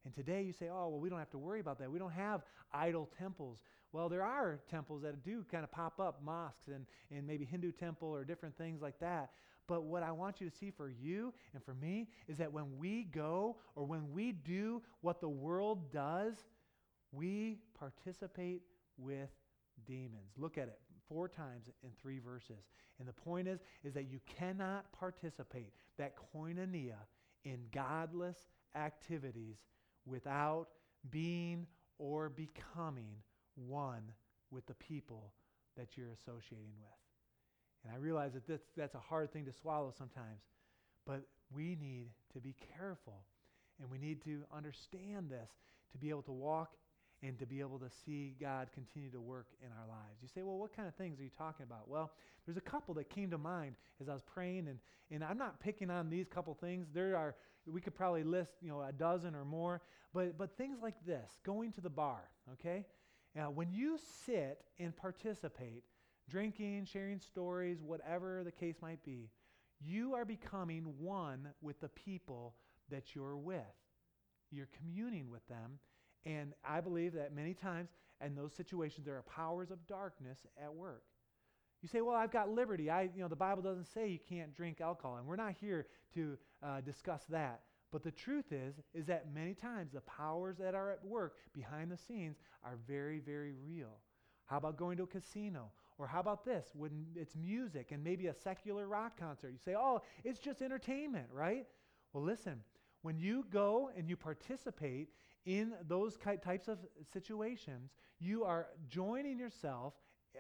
And 0.06 0.14
today 0.14 0.44
you 0.44 0.54
say, 0.54 0.70
oh, 0.72 0.88
well, 0.88 1.00
we 1.00 1.10
don't 1.10 1.20
have 1.20 1.32
to 1.32 1.38
worry 1.38 1.60
about 1.60 1.80
that. 1.80 1.92
We 1.92 2.00
don't 2.00 2.14
have 2.14 2.44
idol 2.72 3.10
temples. 3.18 3.64
Well, 3.92 4.10
there 4.10 4.24
are 4.24 4.60
temples 4.70 5.02
that 5.02 5.24
do 5.24 5.44
kind 5.52 5.64
of 5.64 5.72
pop 5.72 6.00
up, 6.00 6.22
mosques 6.24 6.68
and, 6.68 6.86
and 7.12 7.26
maybe 7.26 7.46
Hindu 7.46 7.72
temple 7.72 8.10
or 8.10 8.24
different 8.24 8.58
things 8.58 8.82
like 8.82 9.00
that. 9.00 9.32
But 9.68 9.84
what 9.84 10.02
I 10.02 10.12
want 10.12 10.40
you 10.40 10.50
to 10.50 10.56
see 10.56 10.72
for 10.72 10.90
you 10.90 11.34
and 11.54 11.64
for 11.64 11.74
me 11.74 12.08
is 12.28 12.38
that 12.38 12.52
when 12.52 12.78
we 12.78 13.04
go 13.04 13.58
or 13.76 13.84
when 13.84 14.12
we 14.12 14.32
do 14.32 14.82
what 15.02 15.20
the 15.20 15.30
world 15.30 15.92
does, 15.92 16.36
we 17.12 17.58
participate 17.78 18.62
with 18.98 19.30
demons. 19.86 20.32
Look 20.38 20.58
at 20.58 20.68
it 20.68 20.80
four 21.08 21.28
times 21.28 21.70
in 21.84 21.90
three 22.02 22.20
verses. 22.20 22.70
And 23.00 23.08
the 23.08 23.14
point 23.14 23.48
is 23.48 23.60
is 23.84 23.94
that 23.94 24.10
you 24.10 24.20
cannot 24.26 24.92
participate 24.92 25.74
that 25.98 26.14
koinonia 26.34 26.96
in 27.44 27.60
godless 27.74 28.38
activities 28.76 29.58
without 30.06 30.68
being 31.10 31.68
or 32.00 32.30
becoming 32.30 33.16
one 33.56 34.12
with 34.52 34.66
the 34.66 34.74
people 34.76 35.34
that 35.76 35.98
you're 35.98 36.12
associating 36.12 36.74
with. 36.80 37.07
And 37.88 37.96
I 37.96 38.00
realize 38.00 38.34
that 38.34 38.46
that's, 38.48 38.68
that's 38.76 38.96
a 38.96 39.00
hard 39.00 39.32
thing 39.32 39.46
to 39.46 39.54
swallow 39.54 39.94
sometimes, 39.98 40.42
but 41.06 41.22
we 41.56 41.78
need 41.80 42.10
to 42.34 42.40
be 42.40 42.54
careful 42.78 43.22
and 43.80 43.90
we 43.90 43.98
need 43.98 44.22
to 44.24 44.42
understand 44.56 45.30
this 45.30 45.52
to 45.94 45.98
be 45.98 46.10
able 46.10 46.24
to 46.24 46.32
walk 46.34 46.74
and 47.24 47.40
to 47.40 47.46
be 47.46 47.62
able 47.62 47.80
to 47.80 47.90
see 48.06 48.36
God 48.40 48.68
continue 48.74 49.10
to 49.12 49.22
work 49.22 49.48
in 49.62 49.70
our 49.72 49.88
lives. 49.88 50.20
You 50.22 50.28
say, 50.28 50.44
well, 50.44 50.58
what 50.58 50.76
kind 50.76 50.88
of 50.88 50.96
things 50.96 51.20
are 51.20 51.24
you 51.24 51.32
talking 51.36 51.66
about? 51.66 51.88
Well, 51.88 52.12
there's 52.46 52.58
a 52.58 52.62
couple 52.62 52.94
that 52.96 53.10
came 53.10 53.32
to 53.32 53.38
mind 53.38 53.76
as 54.02 54.10
I 54.10 54.14
was 54.14 54.22
praying, 54.22 54.68
and, 54.68 54.80
and 55.10 55.24
I'm 55.24 55.38
not 55.38 55.60
picking 55.60 55.90
on 55.90 56.10
these 56.10 56.28
couple 56.28 56.54
things. 56.54 56.88
There 56.94 57.16
are, 57.16 57.36
we 57.66 57.82
could 57.82 57.96
probably 57.96 58.24
list, 58.24 58.52
you 58.62 58.70
know, 58.70 58.82
a 58.82 58.92
dozen 58.92 59.34
or 59.34 59.46
more, 59.46 59.82
but, 60.14 60.38
but 60.38 60.58
things 60.58 60.80
like 60.82 60.96
this, 61.06 61.40
going 61.44 61.72
to 61.74 61.82
the 61.82 61.90
bar, 61.90 62.30
okay? 62.54 62.86
Now, 63.36 63.50
when 63.50 63.72
you 63.72 63.98
sit 64.26 64.62
and 64.78 64.96
participate, 64.96 65.84
drinking, 66.30 66.86
sharing 66.86 67.20
stories, 67.20 67.82
whatever 67.82 68.44
the 68.44 68.52
case 68.52 68.76
might 68.82 69.04
be, 69.04 69.30
you 69.80 70.14
are 70.14 70.26
becoming 70.26 70.94
one 71.00 71.50
with 71.62 71.80
the 71.80 71.90
people 71.90 72.56
that 72.90 73.16
you're 73.16 73.38
with. 73.38 73.62
You're 74.52 74.70
communing 74.78 75.30
with 75.30 75.48
them. 75.48 75.80
And 76.26 76.54
I 76.66 76.82
believe 76.82 77.14
that 77.14 77.36
many 77.36 77.54
times 77.54 77.90
in 78.26 78.36
those 78.36 78.54
situations, 78.54 79.06
there 79.06 79.16
are 79.16 79.24
powers 79.24 79.72
of 79.72 79.86
darkness 79.88 80.40
at 80.62 80.74
work. 80.74 81.04
You 81.82 81.88
say, 81.88 82.02
well, 82.02 82.16
I've 82.16 82.32
got 82.32 82.50
liberty. 82.50 82.90
I, 82.90 83.04
you 83.04 83.22
know, 83.22 83.28
the 83.28 83.36
Bible 83.36 83.62
doesn't 83.62 83.86
say 83.86 84.08
you 84.08 84.20
can't 84.28 84.54
drink 84.56 84.82
alcohol, 84.82 85.18
and 85.18 85.28
we're 85.28 85.36
not 85.36 85.54
here 85.62 85.86
to 86.16 86.38
uh, 86.64 86.82
discuss 86.82 87.22
that. 87.30 87.62
But 87.92 88.04
the 88.04 88.12
truth 88.12 88.52
is, 88.52 88.76
is 88.94 89.06
that 89.06 89.34
many 89.34 89.54
times 89.54 89.94
the 89.94 90.02
powers 90.02 90.58
that 90.58 90.76
are 90.76 90.92
at 90.92 91.06
work 91.06 91.36
behind 91.54 91.92
the 91.92 91.98
scenes 91.98 92.38
are 92.64 92.78
very, 92.88 93.20
very 93.20 93.54
real. 93.54 94.00
How 94.46 94.58
about 94.58 94.78
going 94.78 94.98
to 94.98 95.04
a 95.04 95.08
casino? 95.08 95.72
Or 95.98 96.08
how 96.08 96.20
about 96.20 96.46
this, 96.46 96.68
when 96.76 97.08
it's 97.16 97.36
music 97.36 97.92
and 97.92 98.04
maybe 98.04 98.28
a 98.28 98.34
secular 98.34 98.88
rock 98.88 99.20
concert? 99.20 99.52
You 99.52 99.58
say, 99.58 99.76
oh, 99.76 100.02
it's 100.24 100.40
just 100.40 100.62
entertainment, 100.62 101.28
right? 101.34 101.66
Well, 102.14 102.24
listen, 102.24 102.62
when 103.02 103.18
you 103.18 103.46
go 103.50 103.90
and 103.98 104.08
you 104.08 104.16
participate 104.16 105.10
in 105.46 105.74
those 105.88 106.18
types 106.18 106.68
of 106.68 106.78
situations, 107.12 107.92
you 108.20 108.44
are 108.44 108.68
joining 108.88 109.40
yourself 109.40 109.94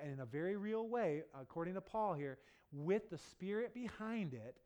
in 0.04 0.20
a 0.20 0.26
very 0.26 0.58
real 0.58 0.88
way, 0.88 1.24
according 1.40 1.74
to 1.74 1.82
Paul 1.82 2.14
here, 2.14 2.38
with 2.72 3.10
the 3.10 3.18
spirit 3.18 3.74
behind 3.74 4.34
it 4.34 4.58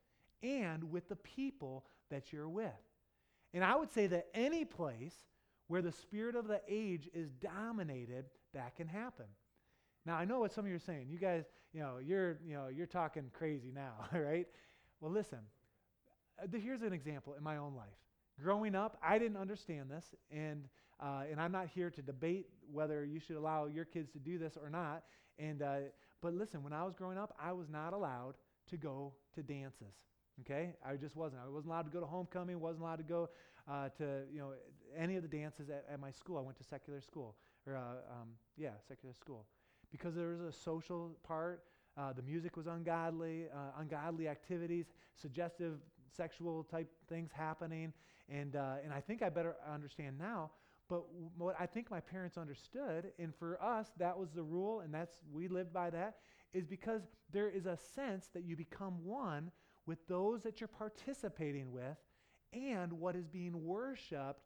and 0.44 0.92
with 0.92 1.08
the 1.08 1.16
people 1.16 1.86
that 2.10 2.34
you're 2.34 2.50
with. 2.50 2.72
And 3.54 3.64
I 3.64 3.76
would 3.76 3.92
say 3.92 4.08
that 4.08 4.28
any 4.34 4.66
place 4.66 5.16
where 5.68 5.82
the 5.82 5.92
spirit 5.92 6.36
of 6.36 6.48
the 6.48 6.62
age 6.68 7.10
is 7.14 7.30
dominated, 7.32 8.26
that 8.54 8.76
can 8.76 8.88
happen. 8.88 9.28
Now 10.06 10.16
I 10.16 10.26
know 10.26 10.40
what 10.40 10.52
some 10.52 10.66
of 10.66 10.70
you 10.70 10.76
are 10.76 10.80
saying. 10.80 11.08
You 11.10 11.18
guys, 11.18 11.46
you 11.74 11.82
know, 11.82 11.98
you're, 12.04 12.40
you 12.46 12.54
know, 12.54 12.68
you're 12.68 12.88
talking 12.88 13.30
crazy 13.34 13.72
now, 13.74 13.94
right? 14.18 14.48
Well, 15.00 15.12
listen. 15.12 15.40
Uh, 16.42 16.48
here's 16.58 16.82
an 16.82 16.94
example 16.94 17.36
in 17.38 17.44
my 17.44 17.58
own 17.58 17.76
life. 17.76 17.88
Growing 18.42 18.76
up, 18.76 18.98
I 19.04 19.20
didn't 19.20 19.38
understand 19.38 19.92
this, 19.92 20.06
and 20.32 20.68
uh, 21.00 21.24
and 21.30 21.40
I'm 21.40 21.52
not 21.52 21.68
here 21.68 21.90
to 21.90 22.02
debate 22.02 22.48
whether 22.72 23.04
you 23.04 23.20
should 23.20 23.36
allow 23.36 23.66
your 23.66 23.86
kids 23.86 24.12
to 24.12 24.20
do 24.20 24.38
this 24.38 24.58
or 24.62 24.70
not. 24.70 25.04
And 25.38 25.62
uh, 25.62 25.76
but 26.22 26.34
listen, 26.34 26.64
when 26.64 26.74
I 26.74 26.84
was 26.84 26.96
growing 26.96 27.18
up, 27.18 27.36
I 27.42 27.52
was 27.52 27.70
not 27.70 27.94
allowed 27.94 28.36
to 28.70 28.78
go 28.78 29.14
to 29.36 29.44
dances. 29.44 29.94
Okay, 30.42 30.74
I 30.86 30.96
just 30.96 31.16
wasn't. 31.16 31.42
I 31.46 31.50
wasn't 31.50 31.74
allowed 31.74 31.84
to 31.84 31.92
go 31.92 32.00
to 32.00 32.06
homecoming. 32.06 32.60
wasn't 32.60 32.84
allowed 32.84 32.98
to 32.98 33.04
go 33.04 33.30
uh, 33.70 33.90
to 33.98 34.22
you 34.32 34.40
know 34.40 34.54
any 34.98 35.16
of 35.16 35.24
the 35.24 35.28
dances 35.28 35.70
at, 35.70 35.86
at, 35.92 36.00
my 36.00 36.12
school. 36.12 36.38
I 36.38 36.42
went 36.42 36.58
to 36.58 36.64
secular 36.64 37.02
school, 37.02 37.36
or 37.68 37.76
uh, 37.76 37.80
um, 38.12 38.30
yeah, 38.58 38.72
secular 38.88 39.14
school, 39.14 39.46
because 39.92 40.16
there 40.16 40.30
was 40.30 40.42
a 40.42 40.52
social 40.52 41.18
part. 41.24 41.64
Uh, 41.98 42.14
the 42.14 42.22
music 42.22 42.56
was 42.56 42.68
ungodly, 42.68 43.46
uh, 43.54 43.80
ungodly 43.80 44.28
activities, 44.28 44.86
suggestive 45.16 45.80
sexual 46.16 46.64
type 46.64 46.90
things 47.10 47.32
happening, 47.34 47.94
and 48.30 48.56
uh, 48.56 48.76
and 48.84 48.94
I 48.94 49.02
think 49.02 49.22
I 49.22 49.30
better 49.30 49.56
understand 49.72 50.18
now. 50.18 50.52
But 50.88 51.04
what 51.38 51.56
I 51.60 51.66
think 51.66 51.90
my 51.90 52.00
parents 52.00 52.38
understood, 52.38 53.12
and 53.20 53.34
for 53.36 53.62
us 53.62 53.92
that 53.98 54.18
was 54.18 54.32
the 54.32 54.44
rule, 54.44 54.82
and 54.82 54.94
that's 54.94 55.16
we 55.34 55.48
lived 55.48 55.74
by 55.74 55.90
that, 55.90 56.18
is 56.54 56.66
because 56.66 57.02
there 57.32 57.50
is 57.50 57.66
a 57.66 57.78
sense 57.78 58.30
that 58.34 58.44
you 58.44 58.56
become 58.56 59.06
one 59.06 59.52
with 59.86 60.06
those 60.08 60.44
that 60.44 60.60
you're 60.60 60.68
participating 60.68 61.72
with 61.72 61.98
and 62.54 62.92
what 62.94 63.16
is 63.16 63.28
being 63.28 63.66
worshiped 63.66 64.42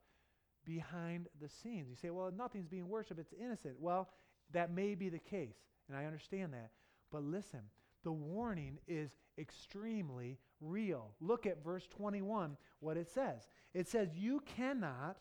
behind 0.65 1.27
the 1.41 1.49
scenes. 1.49 1.89
You 1.89 1.95
say, 1.95 2.10
well, 2.10 2.31
nothing's 2.36 2.67
being 2.67 2.88
worshiped, 2.88 3.19
it's 3.19 3.34
innocent. 3.39 3.75
Well, 3.79 4.10
that 4.51 4.73
may 4.73 4.95
be 4.95 5.10
the 5.10 5.19
case, 5.19 5.58
and 5.88 5.97
I 5.97 6.05
understand 6.05 6.53
that. 6.53 6.71
But 7.12 7.23
listen, 7.23 7.62
the 8.03 8.12
warning 8.12 8.77
is 8.88 9.12
extremely 9.38 10.38
real. 10.62 11.15
Look 11.19 11.45
at 11.45 11.63
verse 11.63 11.88
21, 11.88 12.58
what 12.79 12.97
it 12.97 13.10
says. 13.10 13.47
It 13.73 13.88
says, 13.88 14.10
You 14.15 14.41
cannot, 14.55 15.17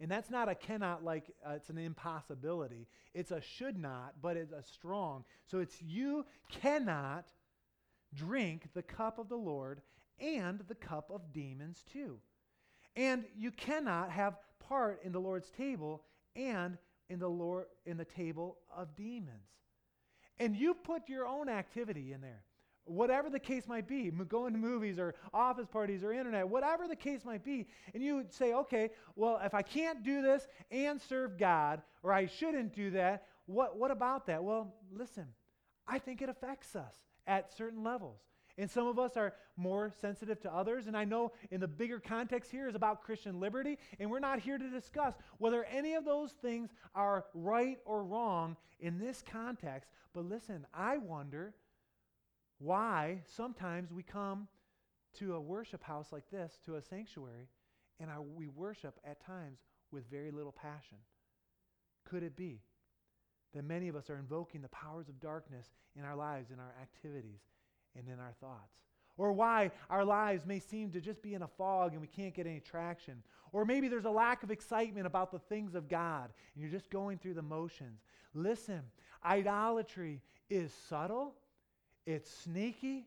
and 0.00 0.10
that's 0.10 0.30
not 0.30 0.48
a 0.48 0.54
cannot 0.54 1.04
like 1.04 1.32
uh, 1.46 1.52
it's 1.52 1.70
an 1.70 1.78
impossibility. 1.78 2.88
It's 3.14 3.30
a 3.30 3.40
should 3.40 3.78
not, 3.78 4.14
but 4.20 4.36
it's 4.36 4.52
a 4.52 4.62
strong. 4.62 5.24
So 5.46 5.58
it's 5.60 5.80
you 5.80 6.24
cannot 6.50 7.28
drink 8.14 8.68
the 8.74 8.82
cup 8.82 9.18
of 9.18 9.28
the 9.28 9.36
Lord 9.36 9.80
and 10.20 10.60
the 10.68 10.74
cup 10.74 11.10
of 11.10 11.32
demons 11.32 11.84
too. 11.92 12.18
And 12.96 13.24
you 13.36 13.50
cannot 13.50 14.10
have 14.10 14.38
part 14.58 15.00
in 15.04 15.12
the 15.12 15.20
Lord's 15.20 15.50
table 15.50 16.02
and 16.34 16.78
in 17.08 17.18
the 17.18 17.28
Lord 17.28 17.66
in 17.86 17.96
the 17.96 18.04
table 18.04 18.58
of 18.76 18.94
demons. 18.96 19.48
And 20.38 20.56
you 20.56 20.74
put 20.74 21.08
your 21.08 21.26
own 21.26 21.48
activity 21.48 22.12
in 22.12 22.20
there. 22.20 22.42
Whatever 22.84 23.28
the 23.28 23.38
case 23.38 23.68
might 23.68 23.86
be, 23.86 24.10
going 24.10 24.54
to 24.54 24.58
movies 24.58 24.98
or 24.98 25.14
office 25.34 25.66
parties 25.70 26.02
or 26.02 26.12
internet, 26.12 26.48
whatever 26.48 26.88
the 26.88 26.96
case 26.96 27.22
might 27.24 27.44
be, 27.44 27.66
and 27.92 28.02
you 28.02 28.16
would 28.16 28.32
say, 28.32 28.54
okay, 28.54 28.90
well, 29.14 29.38
if 29.44 29.52
I 29.52 29.60
can't 29.60 30.02
do 30.02 30.22
this 30.22 30.48
and 30.70 30.98
serve 31.00 31.36
God, 31.36 31.82
or 32.02 32.12
I 32.12 32.26
shouldn't 32.26 32.74
do 32.74 32.90
that, 32.92 33.26
what, 33.44 33.76
what 33.76 33.90
about 33.90 34.26
that? 34.26 34.42
Well, 34.42 34.74
listen, 34.90 35.26
I 35.86 35.98
think 35.98 36.22
it 36.22 36.30
affects 36.30 36.76
us 36.76 36.94
at 37.26 37.54
certain 37.54 37.84
levels. 37.84 38.20
And 38.58 38.68
some 38.68 38.88
of 38.88 38.98
us 38.98 39.16
are 39.16 39.34
more 39.56 39.92
sensitive 40.00 40.40
to 40.40 40.52
others. 40.52 40.88
And 40.88 40.96
I 40.96 41.04
know 41.04 41.32
in 41.52 41.60
the 41.60 41.68
bigger 41.68 42.00
context 42.00 42.50
here 42.50 42.68
is 42.68 42.74
about 42.74 43.04
Christian 43.04 43.38
liberty. 43.38 43.78
And 44.00 44.10
we're 44.10 44.18
not 44.18 44.40
here 44.40 44.58
to 44.58 44.68
discuss 44.68 45.14
whether 45.38 45.64
any 45.64 45.94
of 45.94 46.04
those 46.04 46.32
things 46.32 46.70
are 46.94 47.26
right 47.32 47.78
or 47.84 48.04
wrong 48.04 48.56
in 48.80 48.98
this 48.98 49.22
context. 49.22 49.90
But 50.12 50.24
listen, 50.24 50.66
I 50.74 50.98
wonder 50.98 51.54
why 52.58 53.22
sometimes 53.26 53.92
we 53.92 54.02
come 54.02 54.48
to 55.18 55.36
a 55.36 55.40
worship 55.40 55.82
house 55.84 56.08
like 56.10 56.28
this, 56.30 56.58
to 56.64 56.76
a 56.76 56.82
sanctuary, 56.82 57.48
and 58.00 58.10
we 58.34 58.48
worship 58.48 58.98
at 59.04 59.24
times 59.24 59.60
with 59.92 60.10
very 60.10 60.32
little 60.32 60.52
passion. 60.52 60.98
Could 62.04 62.24
it 62.24 62.36
be 62.36 62.60
that 63.54 63.64
many 63.64 63.88
of 63.88 63.96
us 63.96 64.10
are 64.10 64.18
invoking 64.18 64.62
the 64.62 64.68
powers 64.68 65.08
of 65.08 65.20
darkness 65.20 65.70
in 65.96 66.04
our 66.04 66.16
lives, 66.16 66.50
in 66.50 66.58
our 66.58 66.74
activities, 66.82 67.40
and 67.96 68.08
in 68.08 68.18
our 68.18 68.34
thoughts. 68.40 68.74
Or 69.16 69.32
why 69.32 69.72
our 69.90 70.04
lives 70.04 70.46
may 70.46 70.60
seem 70.60 70.92
to 70.92 71.00
just 71.00 71.22
be 71.22 71.34
in 71.34 71.42
a 71.42 71.48
fog 71.48 71.92
and 71.92 72.00
we 72.00 72.06
can't 72.06 72.34
get 72.34 72.46
any 72.46 72.60
traction. 72.60 73.22
Or 73.52 73.64
maybe 73.64 73.88
there's 73.88 74.04
a 74.04 74.10
lack 74.10 74.42
of 74.44 74.50
excitement 74.50 75.06
about 75.06 75.32
the 75.32 75.40
things 75.40 75.74
of 75.74 75.88
God 75.88 76.30
and 76.54 76.62
you're 76.62 76.70
just 76.70 76.88
going 76.90 77.18
through 77.18 77.34
the 77.34 77.42
motions. 77.42 78.00
Listen, 78.32 78.82
idolatry 79.24 80.20
is 80.48 80.72
subtle, 80.88 81.34
it's 82.06 82.30
sneaky. 82.30 83.06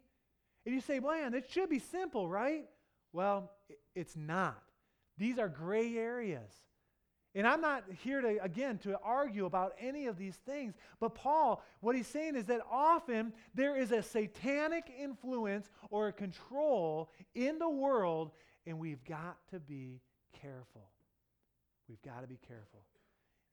And 0.65 0.75
you 0.75 0.81
say, 0.81 0.99
man, 0.99 1.33
it 1.33 1.49
should 1.49 1.69
be 1.69 1.79
simple, 1.79 2.27
right? 2.27 2.65
Well, 3.13 3.49
it's 3.95 4.15
not. 4.15 4.61
These 5.17 5.39
are 5.39 5.49
gray 5.49 5.95
areas. 5.97 6.51
And 7.33 7.47
I'm 7.47 7.61
not 7.61 7.83
here 8.03 8.19
to, 8.19 8.43
again, 8.43 8.77
to 8.79 8.99
argue 9.01 9.45
about 9.45 9.73
any 9.79 10.07
of 10.07 10.17
these 10.17 10.35
things. 10.35 10.73
But 10.99 11.15
Paul, 11.15 11.63
what 11.79 11.95
he's 11.95 12.07
saying 12.07 12.35
is 12.35 12.45
that 12.45 12.59
often 12.69 13.31
there 13.55 13.77
is 13.77 13.91
a 13.91 14.03
satanic 14.03 14.91
influence 14.99 15.69
or 15.89 16.09
a 16.09 16.13
control 16.13 17.09
in 17.33 17.57
the 17.57 17.69
world, 17.69 18.31
and 18.67 18.79
we've 18.79 19.03
got 19.05 19.37
to 19.51 19.59
be 19.59 20.01
careful. 20.41 20.89
We've 21.87 22.01
got 22.01 22.21
to 22.21 22.27
be 22.27 22.39
careful. 22.47 22.81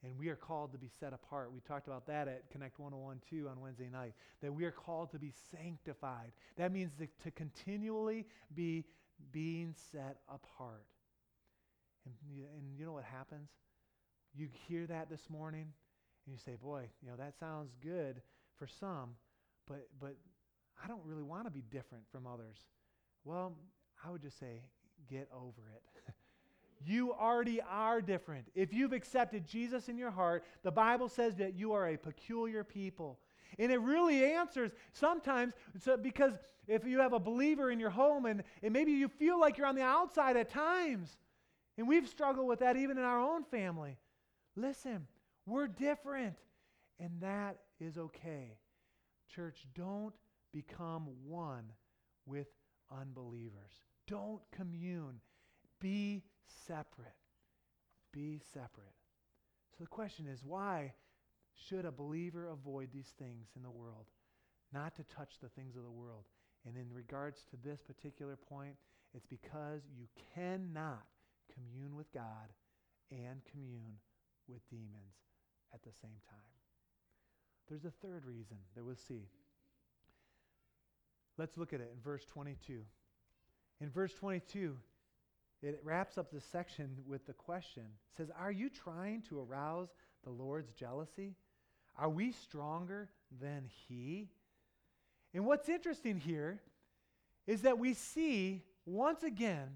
And 0.02 0.16
we 0.18 0.28
are 0.28 0.36
called 0.36 0.72
to 0.72 0.78
be 0.78 0.90
set 1.00 1.12
apart. 1.12 1.52
We 1.52 1.60
talked 1.60 1.88
about 1.88 2.06
that 2.06 2.28
at 2.28 2.50
Connect 2.50 2.78
101 2.78 3.20
2 3.30 3.48
on 3.48 3.60
Wednesday 3.60 3.88
night. 3.90 4.14
That 4.42 4.52
we 4.52 4.64
are 4.64 4.70
called 4.70 5.10
to 5.12 5.18
be 5.18 5.32
sanctified. 5.56 6.32
That 6.56 6.72
means 6.72 6.92
to, 6.98 7.08
to 7.24 7.30
continually 7.32 8.26
be 8.54 8.84
being 9.32 9.74
set 9.92 10.18
apart. 10.28 10.86
And, 12.06 12.14
and 12.56 12.78
you 12.78 12.86
know 12.86 12.92
what 12.92 13.04
happens? 13.04 13.48
You 14.34 14.48
hear 14.68 14.86
that 14.86 15.08
this 15.10 15.28
morning 15.30 15.72
and 16.26 16.34
you 16.34 16.38
say, 16.38 16.56
boy, 16.60 16.88
you 17.02 17.08
know, 17.08 17.16
that 17.16 17.38
sounds 17.38 17.72
good 17.82 18.20
for 18.56 18.66
some, 18.66 19.10
but, 19.66 19.88
but 20.00 20.16
I 20.82 20.88
don't 20.88 21.04
really 21.04 21.22
want 21.22 21.44
to 21.44 21.50
be 21.50 21.62
different 21.70 22.04
from 22.10 22.26
others. 22.26 22.56
Well, 23.24 23.54
I 24.04 24.10
would 24.10 24.22
just 24.22 24.38
say, 24.38 24.62
get 25.08 25.28
over 25.34 25.62
it. 25.74 26.14
you 26.84 27.12
already 27.12 27.60
are 27.60 28.00
different. 28.00 28.46
If 28.54 28.72
you've 28.72 28.92
accepted 28.92 29.46
Jesus 29.46 29.88
in 29.88 29.98
your 29.98 30.10
heart, 30.10 30.44
the 30.62 30.70
Bible 30.70 31.08
says 31.08 31.36
that 31.36 31.54
you 31.54 31.72
are 31.72 31.88
a 31.88 31.96
peculiar 31.96 32.64
people. 32.64 33.18
And 33.58 33.72
it 33.72 33.80
really 33.80 34.24
answers 34.24 34.72
sometimes 34.92 35.54
so 35.80 35.96
because 35.96 36.34
if 36.66 36.84
you 36.84 37.00
have 37.00 37.14
a 37.14 37.18
believer 37.18 37.70
in 37.70 37.80
your 37.80 37.90
home 37.90 38.26
and, 38.26 38.42
and 38.62 38.72
maybe 38.72 38.92
you 38.92 39.08
feel 39.08 39.40
like 39.40 39.56
you're 39.56 39.66
on 39.66 39.74
the 39.74 39.82
outside 39.82 40.36
at 40.36 40.50
times, 40.50 41.16
and 41.78 41.88
we've 41.88 42.08
struggled 42.08 42.46
with 42.46 42.58
that 42.58 42.76
even 42.76 42.98
in 42.98 43.04
our 43.04 43.20
own 43.20 43.44
family. 43.44 43.96
Listen, 44.58 45.06
we're 45.46 45.68
different, 45.68 46.34
and 46.98 47.20
that 47.20 47.58
is 47.78 47.96
okay. 47.96 48.58
Church, 49.32 49.66
don't 49.72 50.14
become 50.52 51.06
one 51.24 51.64
with 52.26 52.48
unbelievers. 52.90 53.70
Don't 54.08 54.40
commune. 54.50 55.20
Be 55.80 56.24
separate. 56.66 57.14
Be 58.12 58.40
separate. 58.52 58.96
So 59.76 59.84
the 59.84 59.88
question 59.88 60.26
is 60.26 60.42
why 60.42 60.92
should 61.54 61.84
a 61.84 61.92
believer 61.92 62.48
avoid 62.48 62.88
these 62.92 63.12
things 63.16 63.50
in 63.54 63.62
the 63.62 63.70
world? 63.70 64.06
Not 64.72 64.96
to 64.96 65.04
touch 65.04 65.34
the 65.40 65.50
things 65.50 65.76
of 65.76 65.84
the 65.84 65.90
world. 65.90 66.24
And 66.66 66.76
in 66.76 66.92
regards 66.92 67.44
to 67.50 67.56
this 67.56 67.80
particular 67.80 68.36
point, 68.36 68.74
it's 69.14 69.26
because 69.26 69.82
you 69.96 70.06
cannot 70.34 71.04
commune 71.54 71.94
with 71.94 72.12
God 72.12 72.52
and 73.12 73.40
commune 73.52 73.98
with 74.48 74.68
demons 74.68 75.14
at 75.74 75.82
the 75.82 75.92
same 76.00 76.20
time. 76.28 76.38
There's 77.68 77.84
a 77.84 77.90
third 77.90 78.24
reason 78.24 78.56
that 78.74 78.84
we'll 78.84 78.96
see. 78.96 79.28
Let's 81.36 81.56
look 81.56 81.72
at 81.72 81.80
it 81.80 81.90
in 81.94 82.00
verse 82.00 82.24
22. 82.24 82.82
In 83.80 83.90
verse 83.90 84.12
22, 84.14 84.76
it 85.62 85.80
wraps 85.84 86.18
up 86.18 86.30
the 86.30 86.40
section 86.40 86.96
with 87.06 87.26
the 87.26 87.32
question. 87.32 87.82
It 87.84 88.16
says, 88.16 88.30
Are 88.38 88.50
you 88.50 88.70
trying 88.70 89.22
to 89.28 89.40
arouse 89.40 89.88
the 90.24 90.30
Lord's 90.30 90.72
jealousy? 90.72 91.34
Are 91.96 92.08
we 92.08 92.32
stronger 92.32 93.08
than 93.40 93.64
He? 93.88 94.30
And 95.34 95.44
what's 95.44 95.68
interesting 95.68 96.18
here 96.18 96.60
is 97.46 97.62
that 97.62 97.78
we 97.78 97.94
see 97.94 98.62
once 98.86 99.22
again 99.22 99.68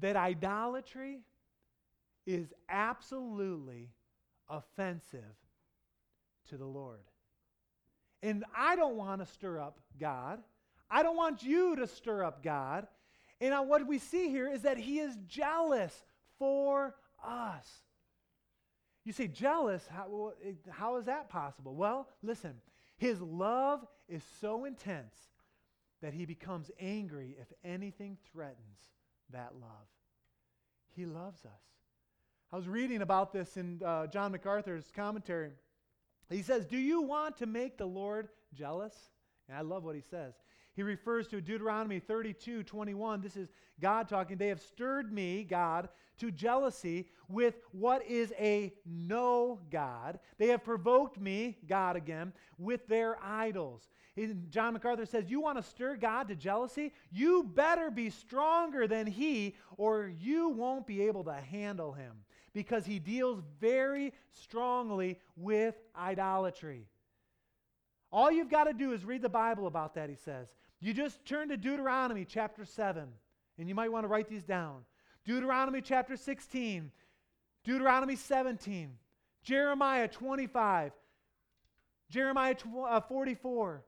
that 0.00 0.16
idolatry 0.16 1.20
is 2.34 2.52
absolutely 2.68 3.90
offensive 4.48 5.36
to 6.48 6.56
the 6.56 6.66
Lord. 6.66 7.00
And 8.22 8.44
I 8.56 8.76
don't 8.76 8.96
want 8.96 9.20
to 9.20 9.26
stir 9.26 9.58
up 9.58 9.78
God. 9.98 10.40
I 10.90 11.02
don't 11.02 11.16
want 11.16 11.42
you 11.42 11.76
to 11.76 11.86
stir 11.86 12.24
up 12.24 12.42
God. 12.42 12.86
And 13.40 13.54
what 13.68 13.86
we 13.86 13.98
see 13.98 14.28
here 14.28 14.48
is 14.48 14.62
that 14.62 14.76
He 14.76 14.98
is 14.98 15.16
jealous 15.26 15.94
for 16.38 16.94
us. 17.24 17.66
You 19.04 19.12
say, 19.12 19.28
jealous? 19.28 19.82
How, 19.88 20.32
how 20.68 20.96
is 20.96 21.06
that 21.06 21.30
possible? 21.30 21.74
Well, 21.74 22.08
listen, 22.22 22.54
His 22.98 23.20
love 23.20 23.86
is 24.08 24.22
so 24.40 24.66
intense 24.66 25.14
that 26.02 26.12
He 26.12 26.26
becomes 26.26 26.70
angry 26.78 27.36
if 27.40 27.46
anything 27.64 28.18
threatens 28.32 28.78
that 29.32 29.52
love. 29.60 29.88
He 30.94 31.06
loves 31.06 31.44
us. 31.44 31.62
I 32.52 32.56
was 32.56 32.66
reading 32.66 33.00
about 33.00 33.32
this 33.32 33.56
in 33.56 33.80
uh, 33.84 34.08
John 34.08 34.32
MacArthur's 34.32 34.90
commentary. 34.94 35.52
He 36.28 36.42
says, 36.42 36.66
Do 36.66 36.78
you 36.78 37.00
want 37.00 37.36
to 37.36 37.46
make 37.46 37.78
the 37.78 37.86
Lord 37.86 38.28
jealous? 38.54 38.94
And 39.48 39.56
I 39.56 39.60
love 39.60 39.84
what 39.84 39.94
he 39.94 40.00
says. 40.00 40.34
He 40.74 40.82
refers 40.82 41.28
to 41.28 41.40
Deuteronomy 41.40 42.00
32 42.00 42.64
21. 42.64 43.20
This 43.20 43.36
is 43.36 43.50
God 43.80 44.08
talking. 44.08 44.36
They 44.36 44.48
have 44.48 44.60
stirred 44.60 45.12
me, 45.12 45.44
God, 45.44 45.90
to 46.18 46.32
jealousy 46.32 47.08
with 47.28 47.54
what 47.70 48.04
is 48.06 48.32
a 48.36 48.72
no 48.84 49.60
God. 49.70 50.18
They 50.38 50.48
have 50.48 50.64
provoked 50.64 51.20
me, 51.20 51.56
God 51.68 51.94
again, 51.94 52.32
with 52.58 52.84
their 52.88 53.16
idols. 53.22 53.88
John 54.50 54.72
MacArthur 54.72 55.06
says, 55.06 55.30
You 55.30 55.40
want 55.40 55.58
to 55.58 55.62
stir 55.62 55.94
God 55.94 56.26
to 56.28 56.34
jealousy? 56.34 56.92
You 57.12 57.44
better 57.44 57.92
be 57.92 58.10
stronger 58.10 58.88
than 58.88 59.06
he, 59.06 59.54
or 59.76 60.12
you 60.20 60.48
won't 60.48 60.88
be 60.88 61.02
able 61.02 61.22
to 61.24 61.34
handle 61.34 61.92
him 61.92 62.12
because 62.52 62.86
he 62.86 62.98
deals 62.98 63.42
very 63.60 64.12
strongly 64.32 65.18
with 65.36 65.74
idolatry. 65.96 66.86
All 68.12 68.30
you've 68.30 68.50
got 68.50 68.64
to 68.64 68.72
do 68.72 68.92
is 68.92 69.04
read 69.04 69.22
the 69.22 69.28
Bible 69.28 69.66
about 69.66 69.94
that, 69.94 70.10
he 70.10 70.16
says. 70.16 70.48
You 70.80 70.92
just 70.92 71.24
turn 71.24 71.48
to 71.50 71.56
Deuteronomy 71.56 72.24
chapter 72.24 72.64
7, 72.64 73.06
and 73.58 73.68
you 73.68 73.74
might 73.74 73.92
want 73.92 74.04
to 74.04 74.08
write 74.08 74.28
these 74.28 74.42
down. 74.42 74.80
Deuteronomy 75.24 75.80
chapter 75.80 76.16
16, 76.16 76.90
Deuteronomy 77.62 78.16
17, 78.16 78.90
Jeremiah 79.42 80.08
25, 80.08 80.92
Jeremiah 82.10 82.56
uh, 82.88 83.00
44, 83.00 83.84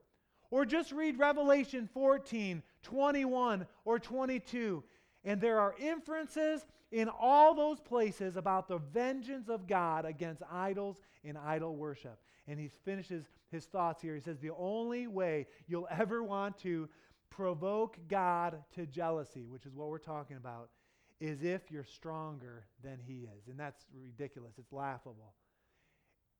or 0.50 0.64
just 0.66 0.92
read 0.92 1.18
Revelation 1.18 1.88
14, 1.92 2.62
21, 2.82 3.66
or 3.84 3.98
22. 3.98 4.84
And 5.24 5.40
there 5.40 5.58
are 5.58 5.74
inferences 5.80 6.64
in 6.92 7.08
all 7.08 7.54
those 7.54 7.80
places 7.80 8.36
about 8.36 8.68
the 8.68 8.78
vengeance 8.78 9.48
of 9.48 9.66
God 9.66 10.04
against 10.04 10.42
idols 10.50 10.98
and 11.24 11.38
idol 11.38 11.74
worship. 11.74 12.18
And 12.46 12.60
he 12.60 12.68
finishes 12.68 13.24
his 13.50 13.64
thoughts 13.64 14.02
here. 14.02 14.14
He 14.14 14.20
says, 14.20 14.38
The 14.38 14.52
only 14.56 15.06
way 15.06 15.46
you'll 15.66 15.88
ever 15.98 16.22
want 16.22 16.58
to 16.58 16.88
provoke 17.30 17.96
God 18.08 18.62
to 18.74 18.86
jealousy, 18.86 19.46
which 19.46 19.64
is 19.64 19.74
what 19.74 19.88
we're 19.88 19.98
talking 19.98 20.36
about, 20.36 20.68
is 21.18 21.42
if 21.42 21.70
you're 21.70 21.84
stronger 21.84 22.66
than 22.82 22.98
he 23.02 23.28
is. 23.38 23.48
And 23.48 23.58
that's 23.58 23.86
ridiculous. 23.94 24.54
It's 24.58 24.72
laughable. 24.72 25.32